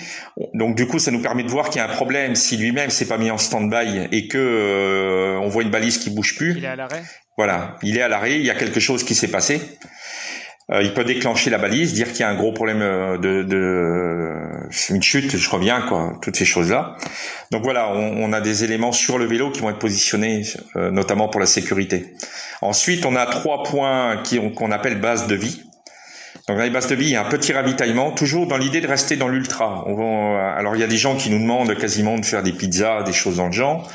Donc 0.55 0.77
du 0.77 0.87
coup, 0.87 0.99
ça 0.99 1.11
nous 1.11 1.21
permet 1.21 1.43
de 1.43 1.51
voir 1.51 1.71
qu'il 1.71 1.81
y 1.81 1.85
a 1.85 1.91
un 1.91 1.95
problème 1.95 2.37
si 2.37 2.57
lui-même 2.57 2.91
s'est 2.91 3.09
pas 3.09 3.19
mis 3.19 3.31
en 3.31 3.39
stand-by 3.39 4.09
et 4.13 4.29
que 4.29 4.39
euh, 4.39 5.39
on 5.41 5.49
voit 5.49 5.63
une 5.63 5.71
balise 5.71 5.99
qui 5.99 6.11
bouge 6.11 6.37
plus. 6.37 6.55
Il 6.57 6.65
est 6.65 6.69
à 6.69 6.77
l'arrêt? 6.77 7.03
Voilà, 7.37 7.77
il 7.83 7.97
est 7.97 8.03
à 8.03 8.09
l'arrêt. 8.09 8.37
Il 8.37 8.45
y 8.45 8.51
a 8.51 8.55
quelque 8.55 8.81
chose 8.81 9.05
qui 9.05 9.15
s'est 9.15 9.31
passé. 9.31 9.61
Euh, 10.71 10.83
il 10.83 10.93
peut 10.93 11.05
déclencher 11.05 11.49
la 11.49 11.57
balise, 11.57 11.95
dire 11.95 12.09
qu'il 12.09 12.21
y 12.21 12.23
a 12.25 12.29
un 12.29 12.35
gros 12.35 12.53
problème 12.53 12.83
euh, 12.83 13.17
de, 13.17 13.43
de 13.43 14.35
une 14.91 15.03
chute, 15.03 15.35
je 15.35 15.51
reviens 15.51 15.81
quoi, 15.81 16.13
toutes 16.21 16.37
ces 16.37 16.45
choses-là. 16.45 16.97
Donc 17.51 17.63
voilà, 17.63 17.91
on, 17.93 18.23
on, 18.23 18.33
a 18.35 18.43
des 18.43 18.65
éléments 18.65 18.93
sur 18.93 19.17
le 19.17 19.25
vélo 19.25 19.51
qui 19.51 19.61
vont 19.61 19.71
être 19.71 19.79
positionnés, 19.79 20.43
euh, 20.77 20.91
notamment 20.91 21.29
pour 21.29 21.41
la 21.41 21.47
sécurité. 21.47 22.15
Ensuite, 22.61 23.07
on 23.07 23.17
a 23.17 23.25
trois 23.25 23.63
points 23.63 24.23
qu'on 24.55 24.71
appelle 24.71 25.01
base 25.01 25.27
de 25.27 25.35
vie. 25.35 25.63
Donc 26.47 26.59
dans 26.59 26.63
les 26.63 26.71
bases 26.71 26.87
de 26.87 26.95
vie, 26.95 27.07
il 27.07 27.13
y 27.13 27.17
a 27.17 27.27
un 27.27 27.29
petit 27.29 27.53
ravitaillement, 27.53 28.11
toujours 28.13 28.47
dans 28.47 28.57
l'idée 28.57 28.81
de 28.81 28.87
rester 28.87 29.17
dans 29.17 29.29
l'ultra. 29.29 29.85
Alors 30.57 30.77
il 30.77 30.81
y 30.81 30.85
a 30.85 30.87
des 30.87 30.97
gens 30.97 31.15
qui 31.15 31.29
nous 31.29 31.39
demandent 31.39 31.75
quasiment 31.77 32.19
de 32.19 32.25
faire 32.25 32.43
des 32.43 32.53
pizzas, 32.53 33.03
des 33.03 33.13
choses 33.13 33.37
dans 33.37 33.47
le 33.47 33.53
genre. 33.53 33.91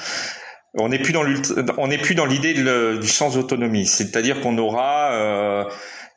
On 0.75 0.89
n'est 0.89 0.99
plus 0.99 1.13
dans 1.13 2.25
l'idée 2.25 2.53
du 2.53 3.07
sens 3.07 3.35
d'autonomie, 3.35 3.87
c'est-à-dire 3.87 4.41
qu'on 4.41 4.57
aura 4.57 5.13
euh, 5.13 5.63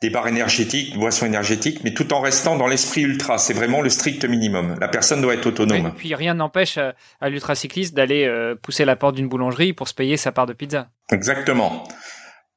des 0.01 0.09
barres 0.09 0.27
énergétiques, 0.27 0.95
boissons 0.97 1.25
énergétiques, 1.25 1.83
mais 1.83 1.93
tout 1.93 2.13
en 2.13 2.21
restant 2.21 2.57
dans 2.57 2.67
l'esprit 2.67 3.01
ultra. 3.01 3.37
C'est 3.37 3.53
vraiment 3.53 3.81
le 3.81 3.89
strict 3.89 4.25
minimum. 4.25 4.75
La 4.79 4.87
personne 4.87 5.21
doit 5.21 5.33
être 5.33 5.47
autonome. 5.47 5.87
Et 5.87 5.91
puis 5.91 6.15
rien 6.15 6.33
n'empêche 6.33 6.77
à, 6.77 6.93
à 7.19 7.29
l'ultracycliste 7.29 7.95
d'aller 7.95 8.25
euh, 8.25 8.55
pousser 8.55 8.85
la 8.85 8.95
porte 8.95 9.15
d'une 9.15 9.27
boulangerie 9.27 9.73
pour 9.73 9.87
se 9.87 9.93
payer 9.93 10.17
sa 10.17 10.31
part 10.31 10.45
de 10.45 10.53
pizza. 10.53 10.89
Exactement. 11.11 11.87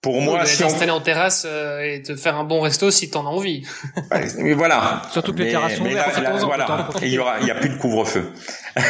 Pour 0.02 0.22
moi, 0.22 0.46
si 0.46 0.56
t'installer 0.56 0.92
en 0.92 1.02
terrasse 1.02 1.44
euh, 1.46 1.82
et 1.82 2.02
te 2.02 2.16
faire 2.16 2.36
un 2.36 2.44
bon 2.44 2.60
resto 2.60 2.90
si 2.90 3.10
t'en 3.10 3.26
as 3.26 3.30
envie. 3.30 3.66
mais 4.38 4.54
voilà. 4.54 5.02
Surtout 5.12 5.34
que 5.34 5.42
les 5.42 5.50
terrasses 5.50 5.76
sont 5.76 5.84
ouvertes. 5.84 6.18
Voilà. 6.42 6.88
Et 7.02 7.06
il 7.06 7.12
y 7.12 7.18
aura, 7.18 7.38
il 7.40 7.46
y 7.46 7.50
a 7.50 7.54
plus 7.54 7.68
de 7.68 7.76
couvre-feu. 7.76 8.32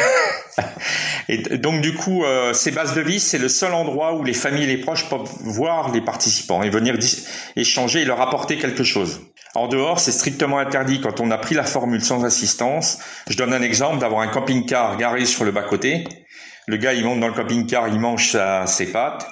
et 1.27 1.57
donc 1.57 1.81
du 1.81 1.95
coup, 1.95 2.23
euh, 2.23 2.53
ces 2.53 2.71
bases 2.71 2.95
de 2.95 3.01
vie, 3.01 3.19
c'est 3.19 3.39
le 3.39 3.49
seul 3.49 3.73
endroit 3.73 4.13
où 4.13 4.23
les 4.23 4.33
familles 4.33 4.63
et 4.63 4.67
les 4.67 4.77
proches 4.77 5.09
peuvent 5.09 5.27
voir 5.41 5.91
les 5.91 5.99
participants 5.99 6.63
et 6.63 6.69
venir 6.69 6.95
échanger 7.57 8.03
et 8.03 8.05
leur 8.05 8.21
apporter 8.21 8.57
quelque 8.57 8.85
chose. 8.85 9.19
En 9.53 9.67
dehors, 9.67 9.99
c'est 9.99 10.13
strictement 10.13 10.59
interdit 10.59 11.01
quand 11.01 11.19
on 11.19 11.29
a 11.29 11.37
pris 11.37 11.55
la 11.55 11.63
formule 11.63 12.01
sans 12.01 12.23
assistance. 12.23 12.99
Je 13.29 13.35
donne 13.35 13.53
un 13.53 13.61
exemple 13.61 13.99
d'avoir 13.99 14.21
un 14.21 14.29
camping-car 14.29 14.95
garé 14.95 15.25
sur 15.25 15.43
le 15.43 15.51
bas-côté. 15.51 16.05
Le 16.67 16.77
gars, 16.77 16.93
il 16.93 17.03
monte 17.03 17.19
dans 17.19 17.27
le 17.27 17.33
camping-car, 17.33 17.89
il 17.89 17.99
mange 17.99 18.29
sa, 18.29 18.65
ses 18.65 18.93
pâtes 18.93 19.27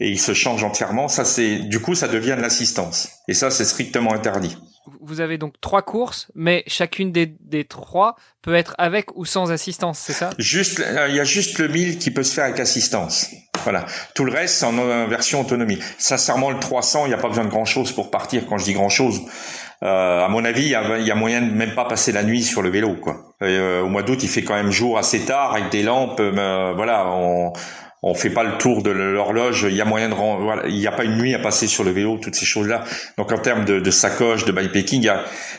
et 0.00 0.08
il 0.08 0.20
se 0.20 0.34
change 0.34 0.64
entièrement. 0.64 1.08
Ça, 1.08 1.24
c'est 1.24 1.56
du 1.56 1.80
coup, 1.80 1.94
ça 1.94 2.08
devient 2.08 2.34
de 2.36 2.42
l'assistance. 2.42 3.10
Et 3.28 3.34
ça, 3.34 3.50
c'est 3.50 3.64
strictement 3.64 4.12
interdit. 4.12 4.56
Vous 5.00 5.20
avez 5.20 5.36
donc 5.36 5.54
trois 5.60 5.82
courses, 5.82 6.30
mais 6.34 6.62
chacune 6.68 7.10
des, 7.10 7.26
des 7.26 7.64
trois 7.64 8.14
peut 8.40 8.54
être 8.54 8.74
avec 8.78 9.16
ou 9.16 9.24
sans 9.24 9.50
assistance, 9.50 9.98
c'est 9.98 10.12
ça? 10.12 10.30
Juste, 10.38 10.80
il 11.08 11.14
y 11.14 11.20
a 11.20 11.24
juste 11.24 11.58
le 11.58 11.66
1000 11.66 11.98
qui 11.98 12.12
peut 12.12 12.22
se 12.22 12.32
faire 12.32 12.44
avec 12.44 12.60
assistance. 12.60 13.30
Voilà. 13.64 13.84
Tout 14.14 14.24
le 14.24 14.30
reste, 14.30 14.54
c'est 14.54 14.66
en 14.66 15.08
version 15.08 15.40
autonomie. 15.40 15.80
Sincèrement, 15.98 16.52
le 16.52 16.60
300, 16.60 17.06
il 17.06 17.08
n'y 17.08 17.14
a 17.14 17.18
pas 17.18 17.28
besoin 17.28 17.44
de 17.44 17.50
grand 17.50 17.64
chose 17.64 17.90
pour 17.90 18.12
partir. 18.12 18.46
Quand 18.46 18.58
je 18.58 18.64
dis 18.64 18.74
grand 18.74 18.88
chose, 18.88 19.22
Euh, 19.82 20.24
à 20.24 20.28
mon 20.28 20.44
avis, 20.44 20.62
il 20.62 20.70
y 20.70 20.74
a, 20.74 20.98
y 20.98 21.10
a, 21.10 21.14
moyen 21.14 21.42
de 21.42 21.52
même 21.52 21.74
pas 21.74 21.84
passer 21.84 22.12
la 22.12 22.22
nuit 22.22 22.42
sur 22.42 22.62
le 22.62 22.70
vélo, 22.70 22.94
quoi. 22.94 23.34
Euh, 23.42 23.82
au 23.82 23.88
mois 23.88 24.02
d'août, 24.02 24.18
il 24.22 24.28
fait 24.28 24.42
quand 24.42 24.54
même 24.54 24.70
jour 24.70 24.96
assez 24.96 25.24
tard 25.24 25.52
avec 25.52 25.70
des 25.70 25.82
lampes. 25.82 26.18
Euh, 26.20 26.72
voilà, 26.74 27.06
on, 27.08 27.52
on 28.02 28.14
fait 28.14 28.30
pas 28.30 28.44
le 28.44 28.58
tour 28.58 28.82
de 28.82 28.90
l'horloge. 28.90 29.66
Il 29.68 29.76
y 29.76 29.80
a 29.80 29.84
moyen 29.84 30.08
de 30.08 30.14
voilà, 30.14 30.66
il 30.66 30.76
n'y 30.76 30.86
a 30.86 30.92
pas 30.92 31.04
une 31.04 31.16
nuit 31.16 31.34
à 31.34 31.38
passer 31.38 31.66
sur 31.66 31.84
le 31.84 31.90
vélo, 31.90 32.18
toutes 32.18 32.34
ces 32.34 32.46
choses-là. 32.46 32.84
Donc 33.18 33.32
en 33.32 33.38
termes 33.38 33.64
de, 33.64 33.80
de 33.80 33.90
sacoche, 33.90 34.44
de 34.44 34.52
bikepacking, 34.52 35.10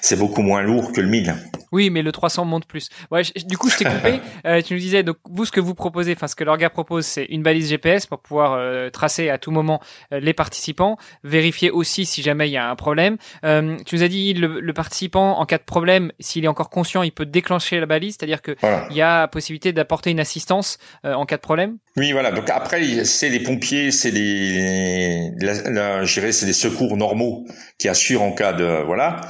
c'est 0.02 0.18
beaucoup 0.18 0.42
moins 0.42 0.62
lourd 0.62 0.92
que 0.92 1.02
le 1.02 1.08
1000. 1.08 1.36
Oui, 1.72 1.90
mais 1.90 2.02
le 2.02 2.12
300 2.12 2.46
monte 2.46 2.66
plus. 2.66 2.90
Ouais, 3.12 3.24
du 3.46 3.58
coup, 3.58 3.70
je 3.70 3.78
t'ai 3.78 3.86
coupé. 3.86 4.22
euh, 4.46 4.62
tu 4.62 4.74
nous 4.74 4.80
disais 4.80 5.04
donc 5.04 5.18
vous 5.30 5.46
ce 5.46 5.52
que 5.52 5.60
vous 5.60 5.76
proposez, 5.76 6.14
enfin 6.14 6.28
ce 6.28 6.36
que 6.36 6.44
l'orga 6.44 6.70
propose, 6.70 7.06
c'est 7.06 7.26
une 7.26 7.44
balise 7.44 7.70
GPS 7.70 8.06
pour 8.06 8.20
pouvoir 8.20 8.54
euh, 8.54 8.90
tracer 8.90 9.30
à 9.30 9.38
tout 9.38 9.52
moment 9.52 9.82
euh, 10.14 10.20
les 10.20 10.34
participants, 10.34 10.98
vérifier 11.24 11.70
aussi 11.70 12.06
si 12.06 12.22
jamais 12.22 12.48
il 12.48 12.52
y 12.52 12.58
a 12.58 12.70
un 12.70 12.76
problème. 12.76 13.18
Tu 13.44 13.96
nous 13.96 14.04
as 14.04 14.08
dit 14.08 14.34
le, 14.34 14.60
le, 14.60 14.74
participant 14.74 15.40
en 15.40 15.46
cas 15.46 15.58
de 15.58 15.64
problème, 15.64 16.12
s'il 16.20 16.46
est 16.46 16.48
encore 16.48 16.70
conscient, 16.70 17.04
il 17.04 17.12
peut 17.12 17.26
déclencher 17.26 17.80
la 17.80 17.86
balise, 17.86 18.16
c'est-à-dire 18.18 18.42
que 18.42 18.56
il 18.90 18.96
y 18.96 19.02
a 19.02 19.28
possibilité 19.28 19.74
d'apporter 19.74 20.12
une 20.12 20.20
assistance 20.20 20.78
en 21.04 21.26
cas 21.26 21.38
de 21.38 21.42
problème? 21.42 21.78
Oui, 21.96 22.12
voilà. 22.12 22.32
Donc 22.38 22.52
après, 22.52 23.04
c'est 23.04 23.30
les 23.30 23.40
pompiers, 23.40 23.92
c'est 23.92 24.12
les, 24.12 25.32
c'est 25.42 26.46
les 26.46 26.54
secours 26.54 26.96
normaux 26.96 27.48
qui 27.80 27.90
assurent 27.90 28.22
en 28.22 28.32
cas 28.32 28.54
de 28.54 28.84
voilà. 28.86 29.22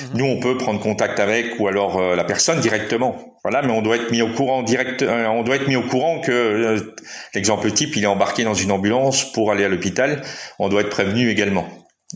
Mhm. 0.00 0.18
Nous, 0.18 0.24
on 0.24 0.40
peut 0.40 0.56
prendre 0.56 0.80
contact 0.80 1.20
avec 1.20 1.60
ou 1.60 1.68
alors 1.68 1.98
euh, 1.98 2.16
la 2.16 2.24
personne 2.24 2.58
directement. 2.58 3.38
Voilà, 3.44 3.62
mais 3.62 3.70
on 3.70 3.82
doit 3.82 3.94
être 3.94 4.10
mis 4.10 4.20
au 4.20 4.32
courant 4.32 4.64
direct. 4.64 5.02
Euh, 5.02 5.28
on 5.28 5.44
doit 5.44 5.54
être 5.54 5.68
mis 5.68 5.76
au 5.76 5.82
courant 5.82 6.20
que 6.20 6.32
euh, 6.32 6.94
l'exemple 7.36 7.70
type, 7.70 7.94
il 7.94 8.02
est 8.02 8.08
embarqué 8.08 8.42
dans 8.42 8.54
une 8.54 8.72
ambulance 8.72 9.30
pour 9.30 9.52
aller 9.52 9.64
à 9.64 9.68
l'hôpital. 9.68 10.22
On 10.58 10.68
doit 10.68 10.80
être 10.80 10.90
prévenu 10.90 11.30
également. 11.30 11.68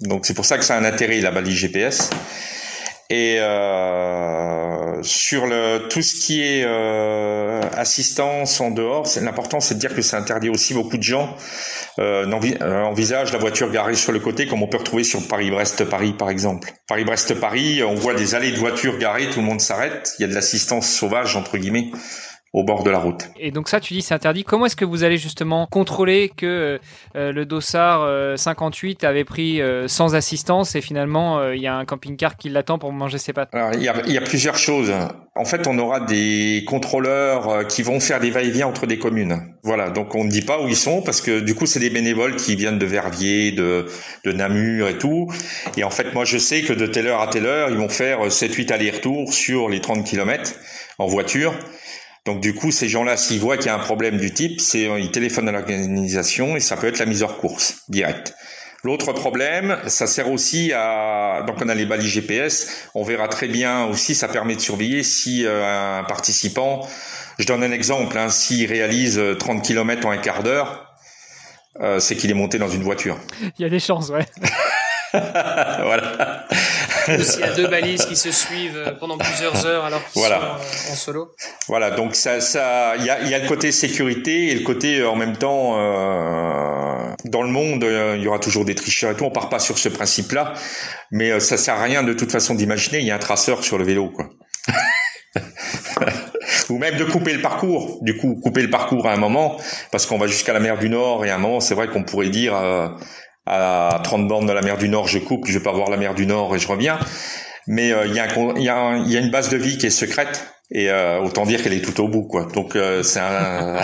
Donc 0.03 0.27
c'est 0.27 0.35
pour 0.35 0.47
ça 0.47 0.59
que 0.59 0.65
ça 0.65 0.75
a 0.75 0.81
un 0.81 0.85
intérêt 0.85 1.21
la 1.21 1.31
balise 1.31 1.55
GPS. 1.55 2.11
Et 3.09 3.37
euh, 3.39 4.70
sur 5.03 5.47
le 5.47 5.89
tout 5.89 6.03
ce 6.03 6.15
qui 6.15 6.43
est 6.43 6.63
euh, 6.65 7.61
assistance 7.77 8.61
en 8.61 8.71
dehors, 8.71 9.07
l'important, 9.21 9.61
c'est 9.61 9.75
de 9.75 9.81
dire 9.81 9.95
que 9.95 10.03
ça 10.03 10.19
interdit 10.19 10.49
aussi 10.49 10.75
beaucoup 10.75 10.97
de 10.97 11.03
gens 11.03 11.37
euh, 11.99 12.25
euh, 12.61 12.83
envisagent 12.83 13.33
la 13.33 13.39
voiture 13.39 13.71
garée 13.71 13.95
sur 13.95 14.13
le 14.13 14.21
côté, 14.21 14.47
comme 14.47 14.63
on 14.63 14.69
peut 14.69 14.79
retrouver 14.79 15.05
sur 15.05 15.27
Paris-Brest-Paris 15.27 16.15
par 16.19 16.31
exemple. 16.31 16.73
Paris-Brest-Paris, 16.89 17.83
on 17.83 17.95
voit 17.95 18.15
des 18.15 18.35
allées 18.35 18.53
de 18.53 18.59
voitures 18.59 18.99
garées, 18.99 19.29
tout 19.31 19.41
le 19.41 19.47
monde 19.47 19.61
s'arrête. 19.61 20.15
Il 20.19 20.23
y 20.23 20.25
a 20.25 20.29
de 20.29 20.35
l'assistance 20.35 20.89
sauvage 20.89 21.37
entre 21.37 21.59
guillemets 21.59 21.91
au 22.53 22.65
bord 22.65 22.83
de 22.83 22.91
la 22.91 22.99
route. 22.99 23.29
Et 23.39 23.53
donc 23.53 23.69
ça, 23.69 23.79
tu 23.79 23.95
dis 23.95 24.03
c'est 24.03 24.15
interdit. 24.15 24.43
Comment 24.43 24.67
est-ce 24.67 24.75
que 24.75 24.85
vous 24.85 25.05
allez 25.05 25.19
justement 25.19 25.67
contrôler 25.67 26.33
que 26.37 26.81
euh, 27.15 27.33
le 27.33 27.47
Dossard 27.47 28.37
58 28.37 29.05
euh, 29.05 29.09
avait 29.09 29.25
pris 29.25 29.61
euh, 29.61 29.87
sans 29.87 30.17
assistance 30.17 30.75
et 30.75 30.81
finalement 30.81 31.51
il 31.53 31.61
y 31.61 31.69
a 31.69 31.77
un 31.77 31.85
camping-car 31.85 32.37
qui 32.37 32.49
l'attend 32.49 32.79
pour 32.79 32.93
manger 32.93 33.19
ses 33.19 33.33
pâtes? 33.33 33.51
Alors, 33.53 33.71
il, 33.75 33.83
y 33.83 33.89
a, 33.89 34.03
il 34.07 34.13
y 34.13 34.19
a 34.19 34.23
plusieurs 34.23 34.57
choses. 34.57 34.93
En 35.37 35.45
fait, 35.45 35.69
on 35.69 35.79
aura 35.79 36.01
des 36.01 36.65
contrôleurs 36.67 37.67
qui 37.69 37.83
vont 37.83 38.01
faire 38.01 38.19
des 38.19 38.31
va-et-vient 38.31 38.67
entre 38.67 38.87
des 38.87 38.99
communes. 38.99 39.55
Voilà, 39.63 39.91
donc 39.91 40.15
on 40.15 40.25
ne 40.25 40.31
dit 40.31 40.43
pas 40.43 40.61
où 40.61 40.67
ils 40.67 40.77
sont 40.77 41.03
parce 41.03 41.21
que 41.21 41.39
du 41.41 41.55
coup 41.55 41.67
c'est 41.67 41.81
des 41.81 41.91
bénévoles 41.91 42.35
qui 42.35 42.57
viennent 42.57 42.79
de 42.79 42.87
Verviers, 42.87 43.53
de, 43.53 43.87
de 44.25 44.33
Namur 44.33 44.89
et 44.89 44.99
tout. 44.99 45.33
Et 45.77 45.85
en 45.85 45.91
fait, 45.91 46.13
moi 46.15 46.25
je 46.25 46.37
sais 46.37 46.63
que 46.63 46.73
de 46.73 46.87
telle 46.87 47.07
heure 47.07 47.21
à 47.21 47.29
telle 47.29 47.47
heure, 47.47 47.71
ils 47.71 47.79
vont 47.79 47.89
faire 47.89 48.27
7-8 48.27 48.73
allers-retours 48.73 49.33
sur 49.33 49.69
les 49.69 49.81
30 49.81 50.05
km 50.05 50.53
en 50.99 51.07
voiture. 51.07 51.55
Donc 52.27 52.41
du 52.41 52.55
coup, 52.55 52.71
ces 52.71 52.89
gens-là, 52.89 53.17
s'ils 53.17 53.41
voient 53.41 53.57
qu'il 53.57 53.67
y 53.67 53.71
a 53.71 53.75
un 53.75 53.79
problème 53.79 54.19
du 54.19 54.33
type, 54.33 54.61
c'est 54.61 54.83
ils 54.99 55.11
téléphonent 55.11 55.49
à 55.49 55.53
l'organisation 55.53 56.57
et 56.57 56.61
ça 56.61 56.77
peut 56.77 56.87
être 56.87 56.99
la 56.99 57.07
mise 57.07 57.23
hors 57.23 57.39
course 57.39 57.83
directe. 57.89 58.35
L'autre 58.83 59.13
problème, 59.13 59.79
ça 59.87 60.07
sert 60.07 60.31
aussi 60.31 60.73
à 60.75 61.45
donc 61.47 61.57
on 61.63 61.69
a 61.69 61.75
les 61.75 61.85
balises 61.85 62.11
GPS, 62.11 62.89
on 62.95 63.03
verra 63.03 63.29
très 63.29 63.47
bien 63.47 63.85
aussi, 63.85 64.15
ça 64.15 64.27
permet 64.27 64.55
de 64.55 64.61
surveiller 64.61 65.03
si 65.03 65.45
euh, 65.45 65.99
un 66.01 66.05
participant, 66.05 66.89
je 67.39 67.47
donne 67.47 67.63
un 67.63 67.73
exemple, 67.73 68.17
hein, 68.17 68.31
s'il 68.31 68.67
réalise 68.67 69.21
30 69.39 69.63
km 69.63 70.07
en 70.07 70.11
un 70.11 70.17
quart 70.19 70.43
d'heure, 70.43 70.87
euh, 71.81 72.01
c'est 72.01 72.17
qu'il 72.17 72.31
est 72.31 72.35
monté 72.35 72.59
dans 72.59 72.71
une 72.71 72.83
voiture. 72.83 73.19
Il 73.59 73.63
y 73.63 73.65
a 73.67 73.69
des 73.69 73.81
chances, 73.81 74.09
ouais. 74.09 74.27
voilà. 75.13 76.30
S'il 77.23 77.41
y 77.41 77.45
a 77.45 77.55
deux 77.55 77.67
balises 77.67 78.05
qui 78.07 78.17
se 78.17 78.31
suivent 78.31 78.77
euh, 78.77 78.93
pendant 78.93 79.19
plusieurs 79.19 79.67
heures 79.67 79.85
alors 79.85 80.03
qu'ils 80.11 80.23
sont 80.23 80.33
en 80.93 80.95
solo. 80.95 81.35
Voilà, 81.69 81.91
donc 81.91 82.15
ça, 82.15 82.41
ça, 82.41 82.95
il 82.97 83.05
y 83.05 83.11
a, 83.11 83.23
y 83.23 83.35
a 83.35 83.39
le 83.39 83.49
côté 83.49 83.73
sécurité 83.73 84.49
et 84.49 84.55
le 84.55 84.65
côté 84.65 85.01
euh, 85.01 85.11
en 85.11 85.17
même 85.17 85.37
temps 85.37 85.79
euh, 85.79 87.15
dans 87.25 87.43
le 87.43 87.49
monde, 87.49 87.85
il 88.17 88.23
y 88.23 88.29
aura 88.29 88.39
toujours 88.39 88.65
des 88.65 88.75
tricheurs 88.75 89.13
et 89.13 89.15
tout. 89.15 89.25
On 89.25 89.31
part 89.31 89.49
pas 89.49 89.59
sur 89.59 89.79
ce 89.79 89.89
principe-là, 89.89 90.55
mais 91.11 91.39
ça 91.41 91.57
sert 91.57 91.75
à 91.75 91.83
rien 91.83 92.03
de 92.03 92.13
toute 92.13 92.33
façon 92.33 92.55
d'imaginer. 92.55 92.99
Il 92.99 93.07
y 93.07 93.11
a 93.11 93.17
un 93.17 93.19
traceur 93.19 93.65
sur 93.65 93.79
le 93.79 93.85
vélo, 93.85 94.11
quoi. 94.11 94.29
ou 96.71 96.79
même 96.79 96.97
de 96.97 97.05
couper 97.05 97.33
le 97.33 97.43
parcours. 97.43 97.99
Du 98.03 98.17
coup, 98.17 98.41
couper 98.43 98.63
le 98.63 98.71
parcours 98.71 99.07
à 99.07 99.13
un 99.13 99.17
moment, 99.17 99.59
parce 99.93 100.07
qu'on 100.07 100.19
va 100.19 100.27
jusqu'à 100.27 100.53
la 100.53 100.61
mer 100.61 100.79
du 100.79 100.89
Nord 100.89 101.25
et 101.25 101.31
à 101.31 101.37
un 101.37 101.39
moment, 101.39 101.61
c'est 101.61 101.75
vrai 101.75 101.89
qu'on 101.89 102.05
pourrait 102.05 102.31
dire 102.31 102.55
à 103.47 104.01
30 104.03 104.29
bornes 104.29 104.47
de 104.47 104.53
la 104.53 104.63
mer 104.63 104.77
du 104.79 104.89
Nord, 104.89 105.09
je 105.09 105.19
coupe, 105.19 105.47
je 105.47 105.59
vais 105.59 105.63
pas 105.63 105.73
voir 105.73 105.91
la 105.91 105.97
mer 105.97 106.15
du 106.15 106.27
Nord 106.27 106.55
et 106.55 106.59
je 106.59 106.69
reviens. 106.69 106.99
Mais 107.67 107.93
euh, 107.93 108.07
il 108.07 108.15
y, 108.15 108.21
a 108.21 108.27
y, 108.57 108.65
y, 109.11 109.17
a 109.17 109.21
une 109.21 109.31
base 109.31 109.49
de 109.49 109.57
vie 109.57 109.79
qui 109.79 109.87
est 109.87 109.91
secrète 109.91 110.53
et 110.71 110.91
euh, 110.91 111.21
autant 111.21 111.45
dire 111.47 111.63
qu'elle 111.63 111.73
est 111.73 111.85
tout 111.85 112.03
au 112.03 112.09
bout, 112.09 112.25
quoi. 112.25 112.47
Donc 112.47 112.77
euh, 112.77 113.03
c'est 113.03 113.21
un 113.21 113.81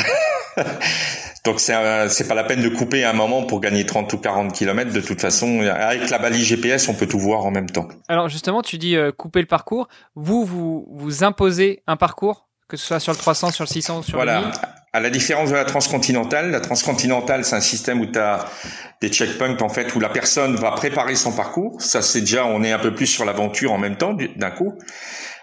Donc 1.44 1.60
c'est 1.60 2.26
pas 2.26 2.34
la 2.34 2.42
peine 2.42 2.60
de 2.60 2.68
couper 2.68 3.04
à 3.04 3.10
un 3.10 3.12
moment 3.12 3.44
pour 3.44 3.60
gagner 3.60 3.86
30 3.86 4.12
ou 4.12 4.18
40 4.18 4.52
km. 4.52 4.92
De 4.92 5.00
toute 5.00 5.20
façon, 5.20 5.60
avec 5.60 6.10
la 6.10 6.18
balise 6.18 6.44
GPS, 6.44 6.88
on 6.88 6.94
peut 6.94 7.06
tout 7.06 7.20
voir 7.20 7.46
en 7.46 7.52
même 7.52 7.70
temps. 7.70 7.86
Alors 8.08 8.28
justement, 8.28 8.62
tu 8.62 8.78
dis 8.78 8.96
couper 9.16 9.42
le 9.42 9.46
parcours. 9.46 9.86
Vous, 10.16 10.44
vous, 10.44 10.88
vous 10.90 11.22
imposez 11.22 11.84
un 11.86 11.96
parcours, 11.96 12.48
que 12.68 12.76
ce 12.76 12.84
soit 12.84 12.98
sur 12.98 13.12
le 13.12 13.18
300, 13.18 13.52
sur 13.52 13.62
le 13.62 13.68
600 13.68 13.98
ou 14.00 14.02
sur 14.02 14.16
voilà. 14.16 14.40
le 14.40 14.46
1000 14.46 14.54
à 14.96 15.00
la 15.00 15.10
différence 15.10 15.50
de 15.50 15.54
la 15.54 15.66
transcontinentale, 15.66 16.50
la 16.50 16.60
transcontinentale, 16.60 17.44
c'est 17.44 17.54
un 17.54 17.60
système 17.60 18.00
où 18.00 18.06
tu 18.06 18.18
as 18.18 18.46
des 19.02 19.10
checkpoints 19.10 19.60
en 19.60 19.68
fait 19.68 19.94
où 19.94 20.00
la 20.00 20.08
personne 20.08 20.56
va 20.56 20.70
préparer 20.70 21.16
son 21.16 21.32
parcours. 21.32 21.82
Ça 21.82 22.00
c'est 22.00 22.20
déjà 22.20 22.46
on 22.46 22.62
est 22.62 22.72
un 22.72 22.78
peu 22.78 22.94
plus 22.94 23.06
sur 23.06 23.26
l'aventure 23.26 23.74
en 23.74 23.78
même 23.78 23.96
temps 23.96 24.14
d'un 24.14 24.50
coup 24.50 24.72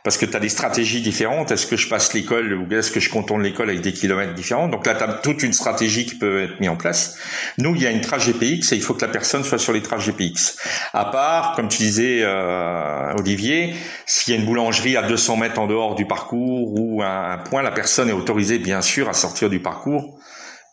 parce 0.03 0.17
que 0.17 0.25
tu 0.25 0.35
as 0.35 0.39
des 0.39 0.49
stratégies 0.49 1.01
différentes. 1.01 1.51
Est-ce 1.51 1.65
que 1.65 1.77
je 1.77 1.87
passe 1.87 2.13
l'école 2.13 2.53
ou 2.53 2.71
est-ce 2.73 2.91
que 2.91 2.99
je 2.99 3.09
contourne 3.09 3.41
l'école 3.41 3.69
avec 3.69 3.81
des 3.81 3.93
kilomètres 3.93 4.33
différents? 4.33 4.67
Donc 4.67 4.85
là, 4.85 4.95
tu 4.95 5.03
as 5.03 5.07
toute 5.07 5.43
une 5.43 5.53
stratégie 5.53 6.05
qui 6.05 6.15
peut 6.15 6.43
être 6.43 6.59
mise 6.59 6.69
en 6.69 6.75
place. 6.75 7.17
Nous, 7.57 7.73
il 7.75 7.81
y 7.81 7.87
a 7.87 7.91
une 7.91 8.01
trace 8.01 8.25
GPX 8.25 8.73
et 8.73 8.75
il 8.75 8.81
faut 8.81 8.93
que 8.93 9.05
la 9.05 9.11
personne 9.11 9.45
soit 9.45 9.57
sur 9.57 9.71
les 9.71 9.81
traces 9.81 10.05
GPX. 10.05 10.57
À 10.91 11.05
part, 11.05 11.55
comme 11.55 11.69
tu 11.69 11.77
disais, 11.77 12.19
euh, 12.21 13.13
Olivier, 13.17 13.73
s'il 14.05 14.33
y 14.33 14.37
a 14.37 14.39
une 14.39 14.45
boulangerie 14.45 14.97
à 14.97 15.03
200 15.03 15.37
mètres 15.37 15.59
en 15.59 15.67
dehors 15.67 15.95
du 15.95 16.05
parcours 16.05 16.73
ou 16.73 17.01
un, 17.01 17.37
point, 17.37 17.61
la 17.61 17.71
personne 17.71 18.09
est 18.09 18.13
autorisée, 18.13 18.59
bien 18.59 18.81
sûr, 18.81 19.07
à 19.07 19.13
sortir 19.13 19.49
du 19.49 19.61
parcours 19.61 20.19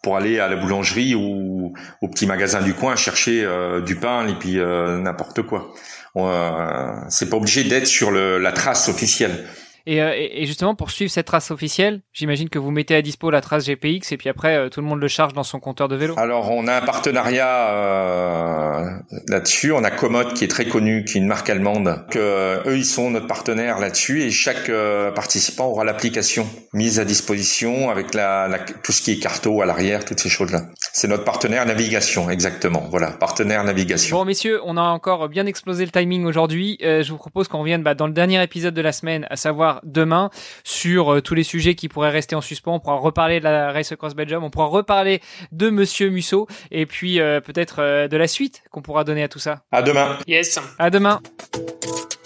pour 0.03 0.17
aller 0.17 0.39
à 0.41 0.49
la 0.49 0.57
boulangerie 0.57 1.15
ou 1.15 1.73
au 2.01 2.09
petit 2.09 2.27
magasin 2.27 2.63
du 2.63 2.75
coin 2.75 2.97
chercher 2.97 3.45
euh, 3.45 3.81
du 3.81 3.97
pain 3.97 4.27
et 4.29 4.35
puis 4.35 4.59
euh, 4.59 4.99
n'importe 4.99 5.43
quoi. 5.43 5.73
Euh, 6.17 6.93
c'est 7.09 7.29
pas 7.29 7.37
obligé 7.37 7.65
d'être 7.65 7.87
sur 7.87 8.11
la 8.11 8.53
trace 8.53 8.89
officielle. 8.89 9.47
Euh, 9.89 10.13
et, 10.15 10.43
et, 10.43 10.47
justement, 10.47 10.75
pour 10.75 10.91
suivre 10.91 11.11
cette 11.11 11.27
trace 11.27 11.51
officielle, 11.51 12.03
j'imagine 12.13 12.49
que 12.49 12.59
vous 12.59 12.71
mettez 12.71 12.95
à 12.95 13.03
dispo 13.03 13.31
la 13.31 13.41
trace 13.41 13.67
GPX 13.67 14.13
et 14.13 14.17
puis 14.17 14.29
après, 14.29 14.57
euh, 14.57 14.69
tout 14.69 14.81
le 14.81 14.87
monde 14.87 15.01
le 15.01 15.09
charge 15.09 15.33
dans 15.33 15.43
son 15.43 15.61
compteur 15.61 15.89
de 15.89 15.97
vélo. 15.97 16.15
Alors, 16.19 16.51
on 16.51 16.67
a 16.67 16.75
un 16.77 16.81
partenariat 16.81 17.71
euh, 17.71 18.91
là-dessus. 19.29 19.73
On 19.73 19.85
a 19.85 19.91
Komoot 19.91 20.35
qui 20.35 20.45
est 20.45 20.49
très 20.49 20.67
connu, 20.67 21.05
qui 21.05 21.19
est 21.19 21.21
une 21.21 21.27
marque 21.27 21.51
allemande. 21.51 22.05
Que, 22.11 22.19
euh, 22.19 22.63
eux, 22.67 22.77
ils 22.77 22.85
sont 22.85 23.11
notre 23.11 23.27
partenaire 23.27 23.79
là-dessus 23.79 24.23
et 24.23 24.31
chaque 24.31 24.71
participant 25.15 25.67
aura 25.67 25.85
l'application 25.85 26.47
mise 26.73 27.01
à 27.01 27.05
disposition 27.05 27.91
avec 27.91 28.15
la, 28.15 28.49
la, 28.49 28.59
tout 28.59 28.93
ce 28.93 29.03
qui 29.03 29.13
est 29.13 29.19
carto 29.19 29.63
à 29.63 29.67
l'arrière, 29.67 30.05
toutes 30.05 30.21
ces 30.21 30.29
choses-là. 30.29 30.63
C'est 30.93 31.09
notre 31.09 31.25
partenaire 31.25 31.65
navigation, 31.67 32.31
exactement. 32.31 32.87
Voilà, 32.91 33.09
partenaire 33.09 33.65
navigation. 33.65 34.19
Bon, 34.19 34.25
messieurs, 34.25 34.61
on 34.65 34.77
a 34.77 34.83
encore 34.83 35.29
bien 35.29 35.47
explosé 35.47 35.85
le 35.85 35.91
timing 35.91 36.25
aujourd'hui. 36.25 36.79
je 36.81 37.09
vous 37.11 37.17
propose 37.17 37.49
qu'on 37.49 37.61
revienne 37.61 37.83
bah, 37.83 37.95
dans 37.95 38.07
le 38.07 38.13
dernier 38.13 38.43
épisode 38.43 38.75
de 38.75 38.83
la 38.83 38.93
semaine, 38.93 39.27
à 39.31 39.37
savoir 39.37 39.70
demain 39.85 40.31
sur 40.65 41.15
euh, 41.15 41.21
tous 41.21 41.35
les 41.35 41.45
sujets 41.45 41.75
qui 41.75 41.89
pourraient 41.89 42.11
rester 42.11 42.35
en 42.35 42.41
suspens. 42.41 42.75
On 42.75 42.81
pourra 42.81 42.97
reparler 42.97 43.39
de 43.39 43.45
la 43.45 43.73
Race 43.73 43.93
Across 43.93 44.15
Belgium, 44.15 44.43
on 44.43 44.51
pourra 44.51 44.67
reparler 44.67 45.21
de 45.53 45.71
Monsieur 45.71 46.11
Musso 46.11 46.47
et 46.71 46.87
puis 46.87 47.21
euh, 47.21 47.41
peut-être 47.41 47.81
euh, 47.81 48.09
de 48.09 48.17
la 48.17 48.27
suite 48.27 48.63
qu'on 48.71 48.83
pourra 48.83 49.05
donner 49.05 49.23
à 49.23 49.29
tout 49.29 49.39
ça. 49.39 49.63
À 49.71 49.83
demain. 49.83 50.19
Yes. 50.27 50.59
À 50.79 50.91
demain. 50.91 51.21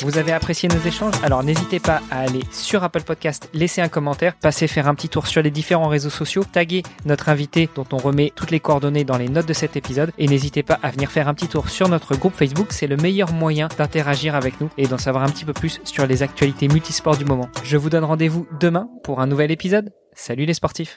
Vous 0.03 0.19
avez 0.19 0.33
apprécié 0.33 0.69
nos 0.69 0.81
échanges? 0.81 1.15
Alors 1.23 1.45
n'hésitez 1.45 1.79
pas 1.79 2.03
à 2.11 2.21
aller 2.21 2.41
sur 2.51 2.83
Apple 2.83 3.03
Podcast, 3.03 3.49
laisser 3.55 3.81
un 3.81 3.89
commentaire, 3.89 4.35
passer 4.35 4.67
faire 4.67 4.89
un 4.89 4.95
petit 4.95 5.09
tour 5.09 5.27
sur 5.29 5.41
les 5.41 5.53
différents 5.53 5.89
réseaux 5.89 6.11
sociaux, 6.11 6.43
taguer 6.45 6.83
notre 7.05 7.29
invité 7.29 7.69
dont 7.75 7.87
on 7.93 7.99
remet 7.99 8.33
toutes 8.35 8.51
les 8.51 8.61
coordonnées 8.61 9.05
dans 9.05 9.17
les 9.17 9.29
notes 9.29 9.47
de 9.47 9.53
cet 9.53 9.77
épisode 9.77 10.11
et 10.19 10.27
n'hésitez 10.27 10.65
pas 10.65 10.79
à 10.83 10.91
venir 10.91 11.11
faire 11.11 11.29
un 11.29 11.35
petit 11.35 11.49
tour 11.49 11.69
sur 11.69 11.89
notre 11.89 12.17
groupe 12.17 12.35
Facebook, 12.35 12.69
c'est 12.71 12.89
le 12.89 12.97
meilleur 12.97 13.33
moyen 13.33 13.69
d'interagir 13.79 14.35
avec 14.35 14.61
nous 14.61 14.69
et 14.77 14.89
d'en 14.89 14.99
savoir 14.99 15.23
un 15.23 15.29
petit 15.29 15.45
peu 15.45 15.53
plus 15.53 15.81
sur 15.85 16.07
les 16.07 16.23
actualités 16.23 16.67
multisports 16.69 17.17
du 17.17 17.25
moment. 17.25 17.49
Je 17.63 17.77
vous 17.77 17.89
donne 17.89 18.05
rendez-vous 18.05 18.47
demain 18.61 18.89
pour 19.05 19.21
un 19.21 19.27
nouvel 19.27 19.53
épisode. 19.53 19.91
Salut 20.13 20.45
les 20.45 20.55
sportifs 20.55 20.93